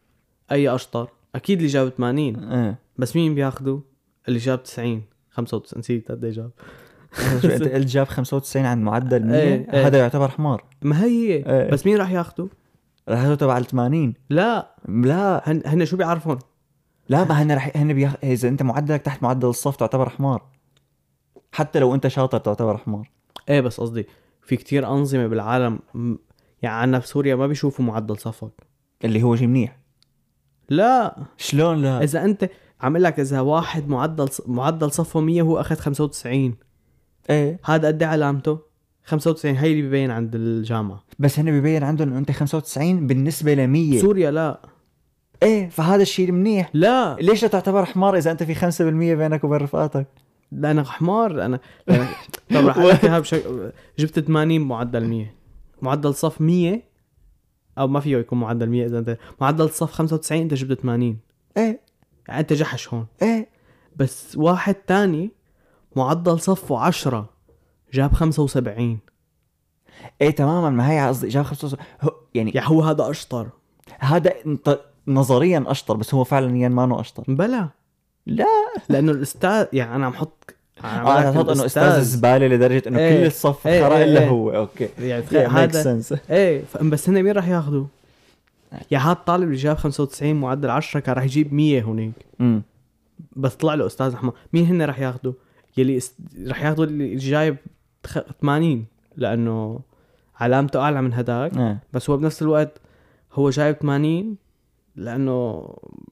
[0.51, 2.79] أي أشطر؟ أكيد اللي جاب 80 إيه.
[2.97, 3.79] بس مين بياخده؟
[4.27, 6.51] اللي جاب 90 95 نسيت قد إيه جاب.
[7.41, 9.87] شو انت قلت جاب 95 عن معدل 100 إيه، إيه.
[9.87, 10.63] هذا يعتبر حمار.
[10.81, 11.71] ما هي إيه.
[11.71, 12.47] بس مين راح ياخده؟
[13.09, 14.75] هذا تبع ال 80 لا.
[14.87, 15.49] لا.
[15.51, 16.39] هن هن شو بيعرفون؟
[17.09, 18.13] لا ما هن رح هن بيخ...
[18.23, 20.52] إذا أنت معدلك تحت معدل الصف تعتبر حمار.
[21.53, 23.09] حتى لو انت شاطر تعتبر حمار.
[23.49, 24.07] إيه بس قصدي
[24.41, 26.15] في كتير أنظمة بالعالم م-
[26.61, 28.51] يعني عنا بسوريا ما بيشوفوا معدل صفك
[29.05, 29.77] اللي هو شيء منيح.
[30.69, 31.15] لا.
[31.37, 32.49] شلون لا؟ إذا أنت
[32.81, 36.55] عم لك إذا واحد معدل ص- معدل صفه 100 هو أخذ 95
[37.29, 37.59] إيه.
[37.65, 38.59] هذا قد إيه علامته؟
[39.05, 41.03] 95 هي اللي ببين عند الجامعة.
[41.19, 44.61] بس هن ببين عندهم إنه أنت 95 بالنسبة ل 100 سوريا لا.
[45.43, 46.69] إيه فهذا الشيء منيح.
[46.73, 47.15] لا.
[47.15, 48.81] ليش لا تعتبر حمار إذا أنت في 5%
[49.17, 50.07] بينك وبين رفقاتك؟
[50.55, 51.59] لا أنا حمار أنا
[52.53, 55.35] طب رح إياها بشكل جبت 80 معدل 100
[55.81, 56.81] معدل صف 100
[57.77, 61.17] أو ما فيه يكون معدل 100 إذا انت معدل صف 95 أنت جبت 80
[61.57, 61.81] إيه.
[62.27, 63.05] يعني أنت جحش هون.
[63.21, 63.49] إيه.
[63.95, 65.31] بس واحد تاني
[65.95, 67.29] معدل صفه 10
[67.93, 68.99] جاب 75
[70.21, 70.69] إيه تماما.
[70.69, 73.49] ما هي قصدي جاب 75 هو يعني يعني هو هذا أشطر.
[73.99, 74.33] هذا
[75.07, 77.23] نظريا أشطر بس هو فعليا ما إنه أشطر.
[77.27, 77.69] بلا.
[78.25, 78.45] لا
[78.89, 82.01] لأنه الأستاذ يعني أنا عم حط عم آه أنا إنه أستاذ.
[82.01, 83.19] زبالة لدرجة إنه إيه.
[83.19, 84.29] كل الصف إيه، خرا إيه، إلا إيه.
[84.29, 86.01] هو أوكي يعني تخيل هذا.
[86.29, 87.85] إيه بس هن مين راح ياخذوا؟
[88.91, 92.13] يا هذا الطالب اللي جاب 95 معدل 10 كان راح يجيب 100 هونيك
[93.35, 95.33] بس طلع له أستاذ أحمد مين هن راح ياخذوا؟
[95.77, 96.15] يلي است...
[96.47, 97.57] راح ياخذوا اللي جايب
[98.03, 98.19] تخ...
[98.41, 98.85] 80
[99.17, 99.79] لأنه
[100.39, 102.81] علامته أعلى من هداك إيه بس هو بنفس الوقت
[103.33, 104.35] هو جايب 80
[104.95, 105.69] لأنه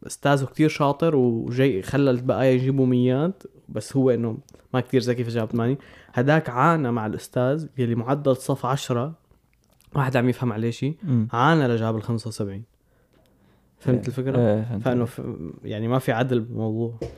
[0.08, 4.38] أستاذه كتير شاطر وجاي خلى البقايا يجيبوا ميات بس هو إنه
[4.74, 5.78] ما كتير ذكي فجاب 80
[6.14, 9.14] هداك عانى مع الأستاذ يلي معدل صف 10
[9.96, 10.96] ما حدا عم يفهم عليه شيء.
[11.34, 12.64] عانى لجاب ال 75
[13.80, 15.22] فهمت الفكرة؟ إيه فإنه ف...
[15.64, 17.10] يعني ما في عدل بالموضوع إيه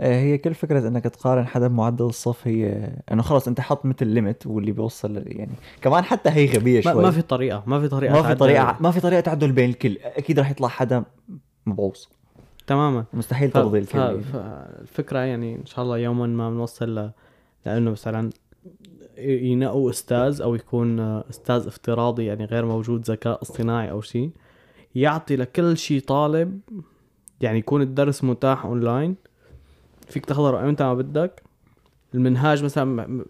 [0.00, 4.46] هي كل فكرة إنك تقارن حدا بمعدل الصف هي إنه خلص أنت حط مثل ليميت
[4.46, 7.02] واللي بيوصل يعني كمان حتى هي غبية ما, شوي.
[7.02, 8.38] ما في طريقة ما في طريقة ما في تعدل.
[8.38, 9.98] طريقة ما في طريقة تعدل بين الكل.
[10.02, 11.04] أكيد رح يطلع حدا
[11.66, 12.10] مبعوص
[12.66, 13.04] تماما.
[13.12, 13.54] مستحيل ف...
[13.54, 13.96] ترضي ف...
[13.96, 17.10] الكل فالفكرة يعني إن شاء الله يوما ما بنوصل ل...
[17.66, 18.30] لأنه مثلا
[19.18, 24.30] ينقوا أستاذ أو يكون أستاذ افتراضي يعني غير موجود ذكاء اصطناعي أو شيء
[24.94, 26.60] يعطي لكل شيء طالب
[27.40, 29.16] يعني يكون الدرس متاح اونلاين
[30.10, 31.42] فيك تحضره إمتى ما بدك.
[32.14, 33.24] المنهاج مثلا م-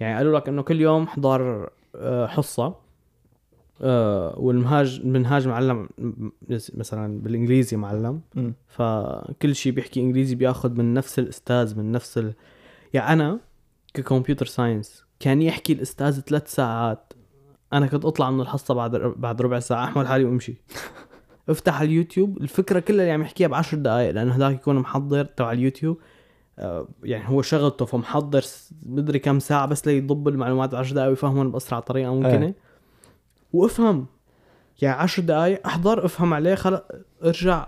[0.00, 2.74] يعني قالوا لك إنه كل يوم احضر آه، حصة
[3.82, 6.30] آه، والمنهاج المنهاج معلم م-
[6.74, 8.20] مثلا بالإنجليزي معلم.
[8.36, 8.54] أمم.
[8.68, 12.34] فكل شيء بيحكي إنجليزي بياخذ من نفس الأستاذ من نفس ال...
[12.94, 13.40] يعني أنا
[13.94, 17.12] ك computer science كان يحكي الأستاذ ثلاث ساعات.
[17.72, 20.54] أنا كنت أطلع من الحصة بعد بعد ربع ساعة أحمل حالي وأمشي.
[21.48, 22.38] افتح اليوتيوب.
[22.42, 25.98] الفكرة كلها اللي عم يحكيها بعشر دقائق لأنه هذاك يكون محضر تبع اليوتيوب.
[26.58, 28.44] آه، يعني هو شغلته فمحضر
[28.86, 32.46] مدري كم ساعة بس ليضب المعلومات بعشر دقائق ويفهمهم بأسرع طريقة ممكنة.
[32.46, 32.54] إيه.
[33.52, 34.06] وافهم.
[34.82, 36.84] يعني عشر دقائق أحضر افهم عليه خلق
[37.24, 37.66] ارجع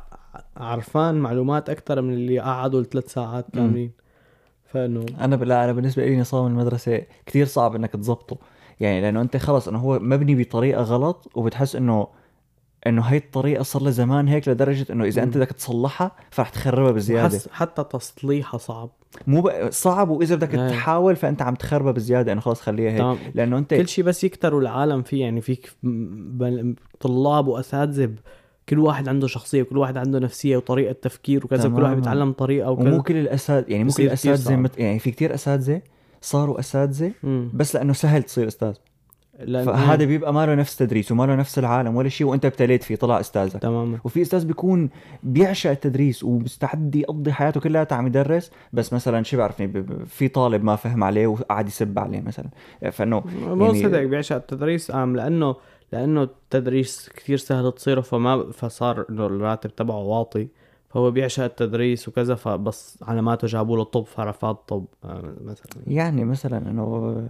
[0.56, 3.92] عرفان معلومات أكثر من اللي قعدوا الثلاث ساعات كاملين.
[4.64, 8.38] فإنه أنا لا أنا بالنسبة لي نظام المدرسة كتير صعب إنك تزبطه
[8.80, 12.08] يعني لأنه أنت خلص أنه هو مبني بطريقة غلط وبتحس إنه
[12.88, 15.36] إنه هاي الطريقة صار لها زمان هيك لدرجة إنه إذا أنت.
[15.36, 18.90] بدك تصلحها فرح تخربها بزيادة حس حتى تصليحها صعب
[19.26, 19.50] مو ب...
[19.70, 20.68] صعب وإذا بدك إيه.
[20.68, 24.24] تحاول فأنت عم تخربها بزيادة إنه خلص خليها هيك تمام لأنه أنت كل شيء بس
[24.24, 25.72] يكتروا العالم فيه يعني فيك
[27.00, 28.10] طلاب وأساتذة
[28.68, 31.96] كل واحد عنده شخصية وكل واحد عنده نفسية وطريقة تفكير وكذا كل واحد.
[31.96, 34.56] بيتعلم طريقة وكذا ومو كل الاساتذه يعني مو كل الأساتذة.
[34.56, 34.78] مت...
[34.78, 35.82] يعني في كتير أساتذة
[36.20, 37.12] صاروا أساتذة.
[37.54, 38.74] بس لأنه سهل تصير أستاذ
[39.44, 42.96] فهذا بيبقى ما له نفس تدريس وما له نفس العالم ولا شيء وأنت ابتليت فيه
[42.96, 43.52] طلع أستاذك.
[43.62, 43.98] تماما.
[44.04, 44.90] وفي أستاذ بيكون
[45.22, 50.76] بيعشق التدريس ومستعد يقضي حياته كلها عم يدرس بس مثلا شو بعرفني في طالب ما
[50.76, 52.46] فهم عليه وقعد يسب عليه مثلا.
[52.92, 55.56] فإنه مو يعني- صدق بيعشق التدريس عام لأنه
[55.92, 60.48] لأنه التدريس كثير سهل تصيره فما فصار إنه الراتب تبعه واطي.
[60.88, 65.66] فهو بيعشق التدريس وكذا فبس علاماته جابوا له طب فرفض طب آه، مثلا.
[65.86, 67.26] يعني مثلا إنه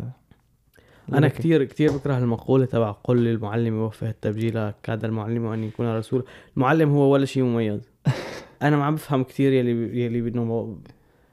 [1.13, 6.25] أنا كثير كثير بكره المقولة تبع قل للمعلم يوفه التبجيل كاد المعلم أن يكون رسول
[6.57, 7.81] المعلم هو ولا شيء مميز.
[8.63, 10.79] أنا ما عم بفهم كثير يلي يلي بدهم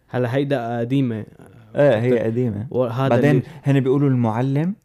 [0.08, 1.26] هلا هيدا قديمة.
[1.76, 2.68] إيه هي قديمة.
[2.72, 4.76] وهذا بعدين اللي هن بيقولوا المعلم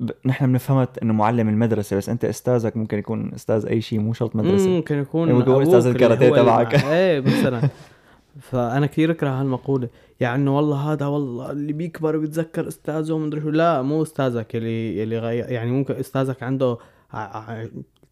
[0.00, 0.10] ب...
[0.26, 4.36] نحن بنفهمها إنه معلم المدرسة بس أنت أستاذك ممكن يكون أستاذ أي شيء مو شرط
[4.36, 4.68] مدرسة.
[4.68, 6.84] مم، ممكن يكون يعني بيقول أبوك أستاذ اللي الكاراتيه تبعك.
[6.84, 7.60] إيه مثلا.
[8.40, 9.88] فأنا كثير أكره هالمقولة.
[10.20, 13.50] يعني إنه والله هذا والله اللي بيكبر بيتذكر أستاذه ومدري شو.
[13.50, 16.78] لا مو أستاذك اللي اللي غير يعني ممكن أستاذك عنده
[17.12, 17.66] ع- ع-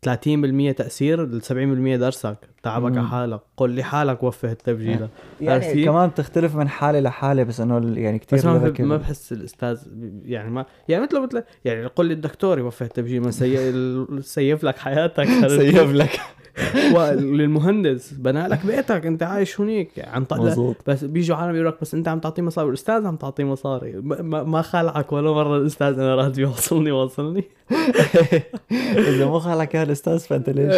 [0.07, 2.37] 30% تأثير ال 70% درسك.
[2.63, 2.97] تعبك.
[2.99, 3.41] على حالك.
[3.57, 5.09] قل لحالك وفه التبجيله
[5.41, 9.79] يعني؟ كمان بتختلف من حالة لحالة بس إنه يعني كثير بس ما, ما بحس الأستاذ
[10.25, 13.75] يعني ما يعني مثله مثل يعني قل للدكتور يوفه التبجيل ما سي...
[14.21, 15.25] سيف لك حياتك.
[15.59, 16.21] سيف لك.
[16.97, 19.91] وللمهندس بنى لك بيتك انت عايش هنيك.
[19.99, 22.67] عم مزبوط بس بيجوا عالم يقول لك بس انت عم تعطيه مصاري.
[22.67, 23.93] والاستاذ عم تعطيه مصاري.
[23.93, 27.45] ما, ما- خالعك ولا مرة الأستاذ أنا راد يوصلني وصلني.
[28.99, 30.75] إذا مو خلك اياها الأستاذ فأنت ليش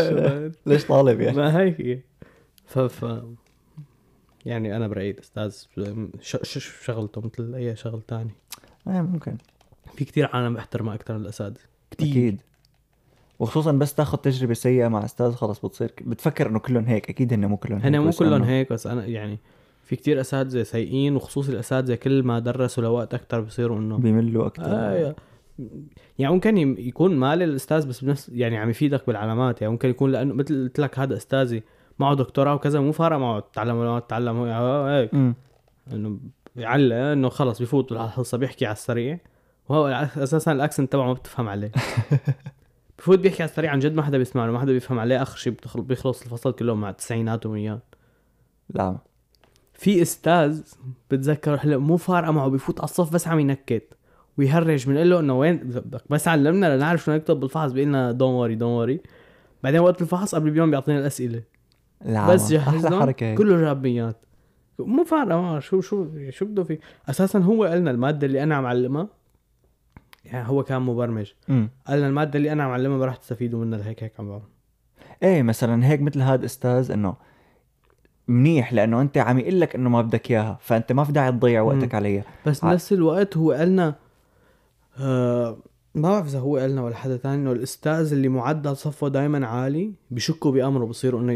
[0.66, 1.80] ليش طالب يعني؟ ما هيك.
[1.80, 1.98] هي.
[2.66, 3.22] ف ف
[4.46, 5.56] يعني أنا برايي الاستاذ.
[6.84, 8.30] شغلته مثل أي شغل تاني.
[8.88, 9.36] إيه ممكن.
[9.96, 11.60] في كتير عالم بحترمها أكثر من الأساتذة.
[11.90, 12.08] كتير.
[12.10, 12.40] أكيد.
[13.38, 17.10] وخصوصا بس تاخذ تجربة سيئة مع أستاذ خلص بتصير بتفكر إنه كلهم هيك.
[17.10, 19.38] أكيد هن مو كلهم هيك هن مو كلهم هيك بس أنا يعني
[19.82, 24.64] في كتير أساتذة سيئين وخصوصي الأساتذة كل ما درسوا لوقت أكثر بصيروا إنه بيملوا أكثر
[24.66, 25.14] آه
[26.18, 30.34] يعني ممكن يكون مالي الأستاذ بس بنفس يعني عم يفيدك بالعلامات يعني ممكن يكون لأنه
[30.34, 31.62] مثل قلت لك هذا أستاذي
[31.98, 35.10] معه دكتوراه وكذا مو فارق معه تعلم ولا ما تعلم هيك.
[35.92, 36.18] إنه
[36.56, 39.18] بيعلق إنه خلص بفوت بالحصه بيحكي على السريع.
[39.68, 41.72] وهو أساسا الأكسنت تبعه ما بتفهم عليه.
[43.04, 45.22] بفوت بيحكي على السريع عن جد ما حدا بيسمع له ما حدا بيفهم عليه.
[45.22, 47.94] آخر شيء بيخلص الفصل كله مع التسعينات وميات
[48.70, 48.98] لا.
[49.72, 50.62] في أستاذ
[51.10, 53.94] بتذكر هلا مو فارقة معه بيفوت على الصف بس عم ينكت.
[54.38, 58.54] ويهرج بنقول له إنه وين؟ بس علمنا لنعرف شو نكتب بالفحص بيقول لنا دون وري
[58.54, 59.00] دون وري
[59.62, 61.42] بعدين وقت الفحص قبل بيوم بيعطينا الأسئلة.
[62.04, 63.38] لا بس هيك.
[63.38, 64.16] كله جابيات
[64.78, 68.66] مو فارقة معه شو شو شو بده فيه؟ أساسا هو قالنا المادة اللي أنا عم
[68.66, 69.08] علمها
[70.24, 71.32] يعني هو كان مبرمج.
[71.48, 71.68] مم.
[71.86, 74.42] قالنا المادة اللي أنا عم علمها ما راح تستفيدوا منها لهيك هيك عم بعمل.
[75.22, 77.14] إيه مثلا هيك مثل هذا أستاذ إنه
[78.28, 81.62] منيح لأنه أنت عم يقول لك إنه ما بدك إياها فأنت ما في داعي تضيع
[81.62, 82.24] وقتك عليها.
[82.46, 83.94] بس ع- بنفس الوقت هو قالنا
[85.00, 85.56] آه
[85.94, 89.92] ما بعرف إذا هو قالنا ولا حدا تاني إنه الأستاذ اللي معدل صفه دائما عالي
[90.10, 91.34] بشكوا بأمره بصيروا إنه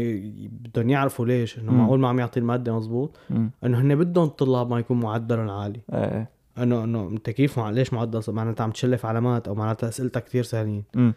[0.63, 1.71] بدهم يعرفوا ليش إنه.
[1.71, 3.17] معقول ما عم يعطي المادة مزبوط.
[3.63, 5.79] إنه هن بدهم الطلاب ما يكون معدلهم عالي.
[5.93, 6.29] إيه.
[6.63, 10.23] انه انه انت كيف مع ليش معدل ص- معناتها عم تشلف علامات أو معناتها أسئلتك
[10.23, 10.83] كثير سهلين.
[10.95, 11.13] مم.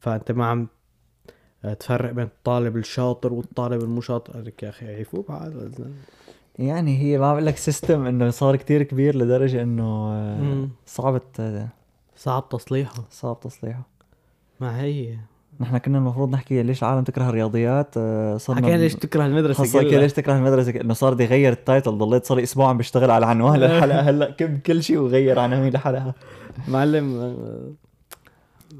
[0.00, 0.68] فأنت ما عم
[1.80, 5.52] تفرق بين الطالب الشاطر والطالب المو شاطر لك يا أخي عيفوا بعض
[6.58, 10.68] يعني هي ما بقول لك سيستم إنه صار كتير كبير لدرجة إنه آه،.
[10.86, 11.20] صعب
[12.16, 13.04] صعب تصليحه.
[13.10, 13.82] صعب تصليحه.
[14.60, 15.16] ما هي.
[15.60, 19.90] نحن كنا المفروض نحكي ليش العالم تكره الرياضيات آه، صرنا حكينا ليش تكره المدرسة كلها.
[19.90, 23.10] كده ليش تكره المدرسة؟ إنه صار بده يغير التايتل ضليت صار لي أسبوع عم بشتغل
[23.10, 26.14] على عنوان للحلقة هلأ كم كل شيء وغير عناوين الحلقة
[26.68, 27.72] معلم آه،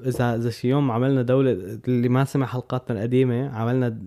[0.06, 3.98] اذا إذا شي يوم عملنا دولة اللي ما سمع حلقاتنا القديمة عملنا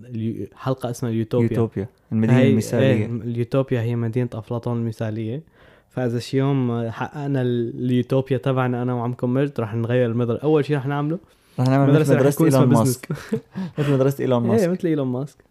[0.54, 1.48] حلقة اسمها اليوتوبيا.
[1.50, 2.86] يوتوبيا المدينة هي- المثالية.
[2.86, 5.42] إيه اليوتوبيا هي مدينة أفلاطون المثالية.
[5.90, 10.42] فإذا شي يوم حققنا ال- اليوتوبيا تبعنا أنا وعمكم مجد رح نغير المدرسة.
[10.42, 11.18] أول شيء رح نعمله
[11.60, 13.08] رح نعمل يكون اسمها إيلون ماسك.
[13.78, 14.68] مثل مدرسة إيلون إيه ماسك.
[14.68, 15.44] مثل إيلون ماسك.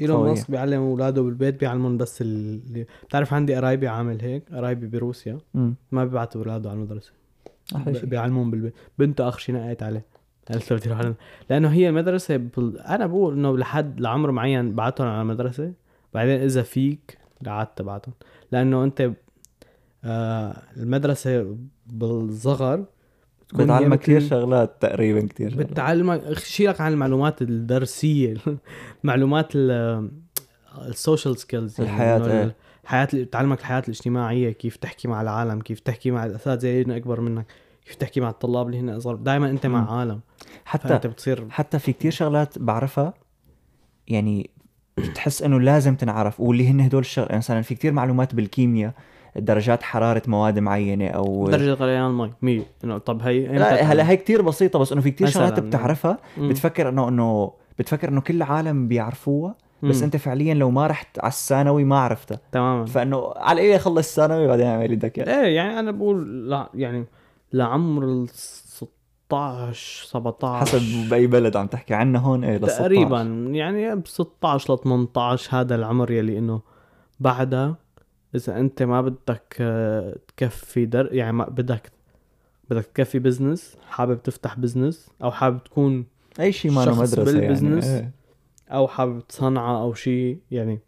[0.00, 0.30] إيلون قوية.
[0.30, 5.38] ماسك بيعلم أولاده بالبيت بيعلمهم بس اللي بتعرف عندي قرايبي عامل هيك قرايبي بروسيا.
[5.92, 7.12] ما بيبعتوا أولاده على المدرسة.
[7.76, 8.06] أحلى ب- شيء.
[8.06, 8.74] بيعلمون بالبيت.
[8.98, 10.04] بنته آخر شيء نقيت عليه.
[10.48, 11.12] قالت له بدي أروح
[11.50, 12.78] لأنه هي المدرسة بال...
[12.80, 15.72] أنا بقول إنه لحد لعمر معين بعتهم على المدرسة.
[16.14, 18.14] بعدين إذا فيك قعدت تبعتهم.
[18.52, 19.10] لأنه أنت
[20.04, 21.56] آه المدرسة
[21.86, 22.84] بالصغر
[23.54, 28.34] بتعلمك كثير شغلات تقريبا كثير بتعلمك شيلك عن المعلومات الدرسية
[29.04, 29.48] المعلومات
[30.88, 32.56] ال social skills الحياة، إيه.
[32.84, 37.20] الحياة بتعلمك الحياة الاجتماعية كيف تحكي مع العالم كيف تحكي مع الأساتذة اللي هن أكبر
[37.20, 37.46] منك
[37.86, 39.66] كيف تحكي مع الطلاب اللي هن أصغر دائما أنت.
[39.66, 40.20] مع عالم
[40.64, 43.14] حتى فأنت بتصير حتى في كتير شغلات بعرفها
[44.08, 44.50] يعني
[44.98, 48.92] بتحس إنه لازم تنعرف واللي هن هدول الشغل يعني مثلا في كتير معلومات بالكيمياء
[49.36, 54.16] درجات حرارة مواد معينة أو درجة غليان المي 100 إنه طب هي لا هلا؟ هي
[54.16, 56.18] كتير بسيطة بس إنه في مثلاً، شغلات بتعرفها.
[56.38, 60.04] بتفكر انه انه بتفكر إنه كل العالم بيعرفوها بس مم.
[60.04, 64.46] أنت فعليا لو ما رحت على الثانوي ما عرفتها تماما فإنه على إيه خلص الثانوي
[64.46, 67.04] بعدين اعمل اياه إيه يعني أنا بقول لا يعني
[67.52, 72.78] لعمر ال 16 17 حسب بأي بلد عم تحكي عنه هون إيه لل 16.
[72.78, 73.22] تقريبا
[73.52, 76.60] يعني ب 16 ل 18 هذا العمر يلي إنه
[77.20, 77.76] بعدها
[78.34, 81.92] إذا أنت ما بدك آه، تكفي در يعني ما بدك
[82.70, 86.06] بدك تكفي business حابب تفتح business أو حابب تكون
[86.40, 87.86] أي شيء ما مدرسة بال business.
[87.86, 88.12] يعني إيه.
[88.70, 90.80] أو حابب صنعة أو شيء يعني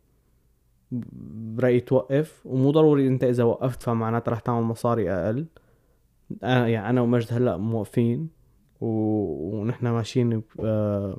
[0.92, 5.46] برأيي توقف ومو ضروري أنت إذا وقفت فمعناتها رح تعمل مصاري أقل
[6.42, 8.28] أنا يعني أنا ومجد هلأ موقفين
[8.80, 8.86] و...
[9.56, 11.18] ونحن ماشيين آه،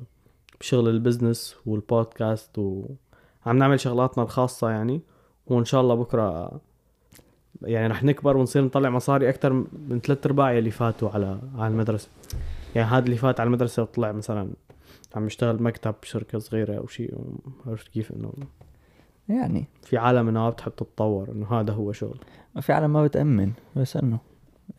[0.60, 5.00] بشغل البزنس والبودكاست وعم نعمل شغلاتنا الخاصة يعني
[5.46, 6.50] وإن شاء الله بكرة
[7.62, 9.52] يعني رح نكبر ونصير نطلع مصاري أكثر
[9.88, 12.08] من ثلاث أرباع اللي فاتوا على على المدرسة.
[12.74, 14.48] يعني هذا اللي فات على المدرسة وطلع مثلا
[15.14, 17.14] عم يشتغل مكتب بشركة صغيرة أو شيء
[17.66, 18.32] عرفت كيف إنه
[19.28, 19.64] يعني.
[19.82, 22.18] في عالم إنها بتحب تتطور إنه هذا هو شغل.
[22.54, 24.18] ما في عالم ما بتأمن بس إنه.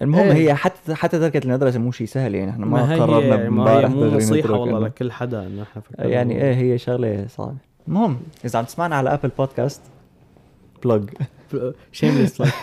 [0.01, 0.33] المهم إيه.
[0.33, 3.89] هي حتى حتى تركة المدرسة مو شيء سهل يعني إحنا ما, قررنا ما هي امبارح
[3.89, 7.57] مو نترك والله لكل حدا إحنا فكرنا يعني إيه هي شغلة صعبة.
[7.87, 9.81] المهم إذا عم تسمعنا على Apple Podcast
[10.83, 11.09] plug
[11.91, 12.53] shameless like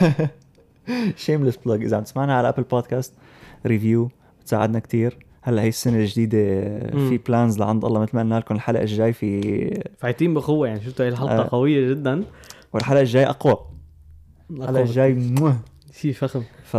[1.16, 3.14] shameless plug إذا عم تسمعنا على Apple Podcast
[3.66, 4.10] review
[4.40, 5.26] بتساعدنا كتير.
[5.42, 6.38] هلأ هي السنة الجديدة
[6.94, 7.08] مم.
[7.08, 11.04] في plans لعند الله مثل ما قلنا لكم الحلقة الجاي في فايتين بقوة يعني شفتوا
[11.04, 11.48] هي الحلقة آه.
[11.50, 12.24] قوية جدا.
[12.72, 13.56] والحلقة الجاي أقوى.
[14.50, 15.32] الحلقة الجاي.
[15.92, 16.42] شيء فخم.
[16.64, 16.76] ف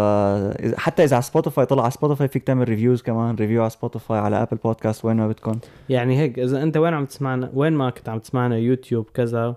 [0.77, 3.35] حتى إذا على Spotify طلع على Spotify فيك تعمل reviews كمان.
[3.35, 5.59] review على Spotify على Apple Podcast وين ما بدكم.
[5.89, 9.55] يعني هيك إذا أنت وين عم تسمعنا؟ وين ما كنت عم تسمعنا؟ يوتيوب كذا.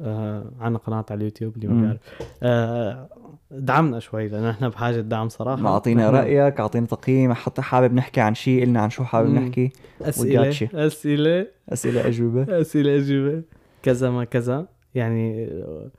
[0.00, 1.68] آه عنا قناة على اليوتيوب اللي.
[1.68, 1.98] ما بيعرف
[2.42, 3.08] آه
[3.50, 8.20] دعمنا شوي لأنه إحنا بحاجة دعم صراحة ما أعطينا رأيك أعطينا تقييم حتى حابب نحكي
[8.20, 9.30] عن شيء قلنا عن شو حابب.
[9.34, 9.72] نحكي
[10.02, 10.68] أسئلة.
[10.74, 13.42] أسئلة أسئلة أجوبة أسئلة أجوبة
[13.82, 15.90] كذا ما كذا يعني آه،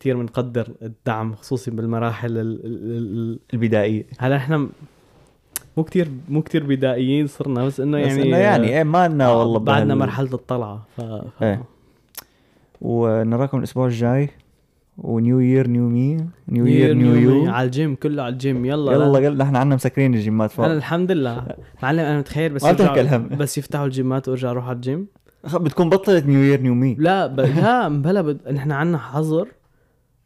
[0.00, 4.68] كثير بنقدر الدعم خصوصي بالمراحل ال ال ال البدائية هلا إحنا
[5.76, 9.26] مو كتير مو كتير بدائيين صرنا بس إنه بس يعني إنه يعني إيه ما لنا
[9.26, 11.00] آه، والله بعدنا مرحلة الطلعة ف...
[11.00, 11.42] ف...
[11.42, 11.62] إيه.
[12.84, 14.30] ونراكم الأسبوع الجاي.
[14.98, 16.16] و new year new me
[16.48, 17.50] new year new you.
[17.50, 18.64] على الجيم كله على الجيم.
[18.64, 18.92] يلا.
[18.92, 19.28] يلا لا.
[19.28, 21.46] قلنا إحنا عنا مسكرين الجيمات فوق أنا الحمد لله.
[21.82, 23.18] معلم أنا متخيل بس يرجعوا.
[23.18, 25.06] بس يفتحوا الجيمات وأرجع أروح على الجيم.
[25.64, 26.96] بتكون بطلت new year new me.
[26.98, 27.40] لا ب...
[27.40, 28.48] لا بلا بد...
[28.48, 29.48] نحن عنا حظر.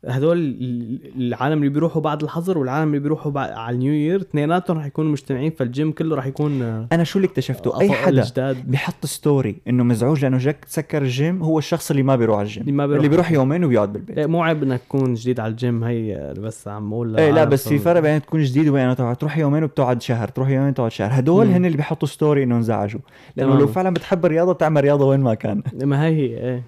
[0.06, 4.20] هدول ال- العالم اللي بيروحوا بعد الحظر والعالم اللي بيروحوا بعد على ال new year
[4.20, 8.24] اثنيناتهم رح يكونوا مجتمعين فالجيم كله رح يكون آه، أنا شو اللي اكتشفته؟ أي حدا
[8.24, 12.46] جداد بيحط story إنه مزعوج لأنه جاك سكر الجيم هو الشخص اللي ما بيروح على
[12.46, 12.60] الجيم.
[12.62, 12.96] اللي ما بيروح.
[12.98, 14.18] اللي بيروح يومين وبيقعد بالبيت.
[14.18, 17.44] إيه، مو عيب إنك تكون جديد على الجيم هي آه، بس عم أقول إيه لا
[17.44, 21.10] بس في فرق بين تكون جديد وبين تروح يومين وبتقعد شهر تروح يومين وتقعد شهر.
[21.18, 21.52] هدول مم.
[21.52, 23.00] هن اللي بيحطوا story إنه انزعجوا.
[23.36, 23.58] لأنه.
[23.58, 25.62] لو فعلا بتحب الرياضة بتعمل رياضة وين ما كان.
[25.82, 26.62] ما هي هي إيه.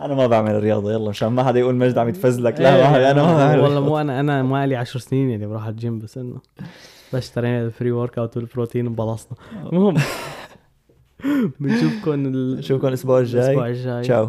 [0.00, 3.10] أنا ما بعمل الرياضه يلا عشان ما حدا يقول مجد عم يتفزلك لا إيه، ما
[3.10, 3.60] أنا ما بعمل.
[3.60, 3.80] والله.
[3.80, 6.36] مو أنا أنا ما لي 10 سنين يعني بروح على الجيم بس إنه
[7.12, 9.38] بس اشترينا ال pre workout والبروتين وبلشنا
[9.72, 9.94] المهم
[11.60, 13.44] بنشوفكم ال- نشوفكم الأسبوع الجاي.
[13.44, 14.02] الأسبوع الجاي.
[14.02, 14.28] تشاو.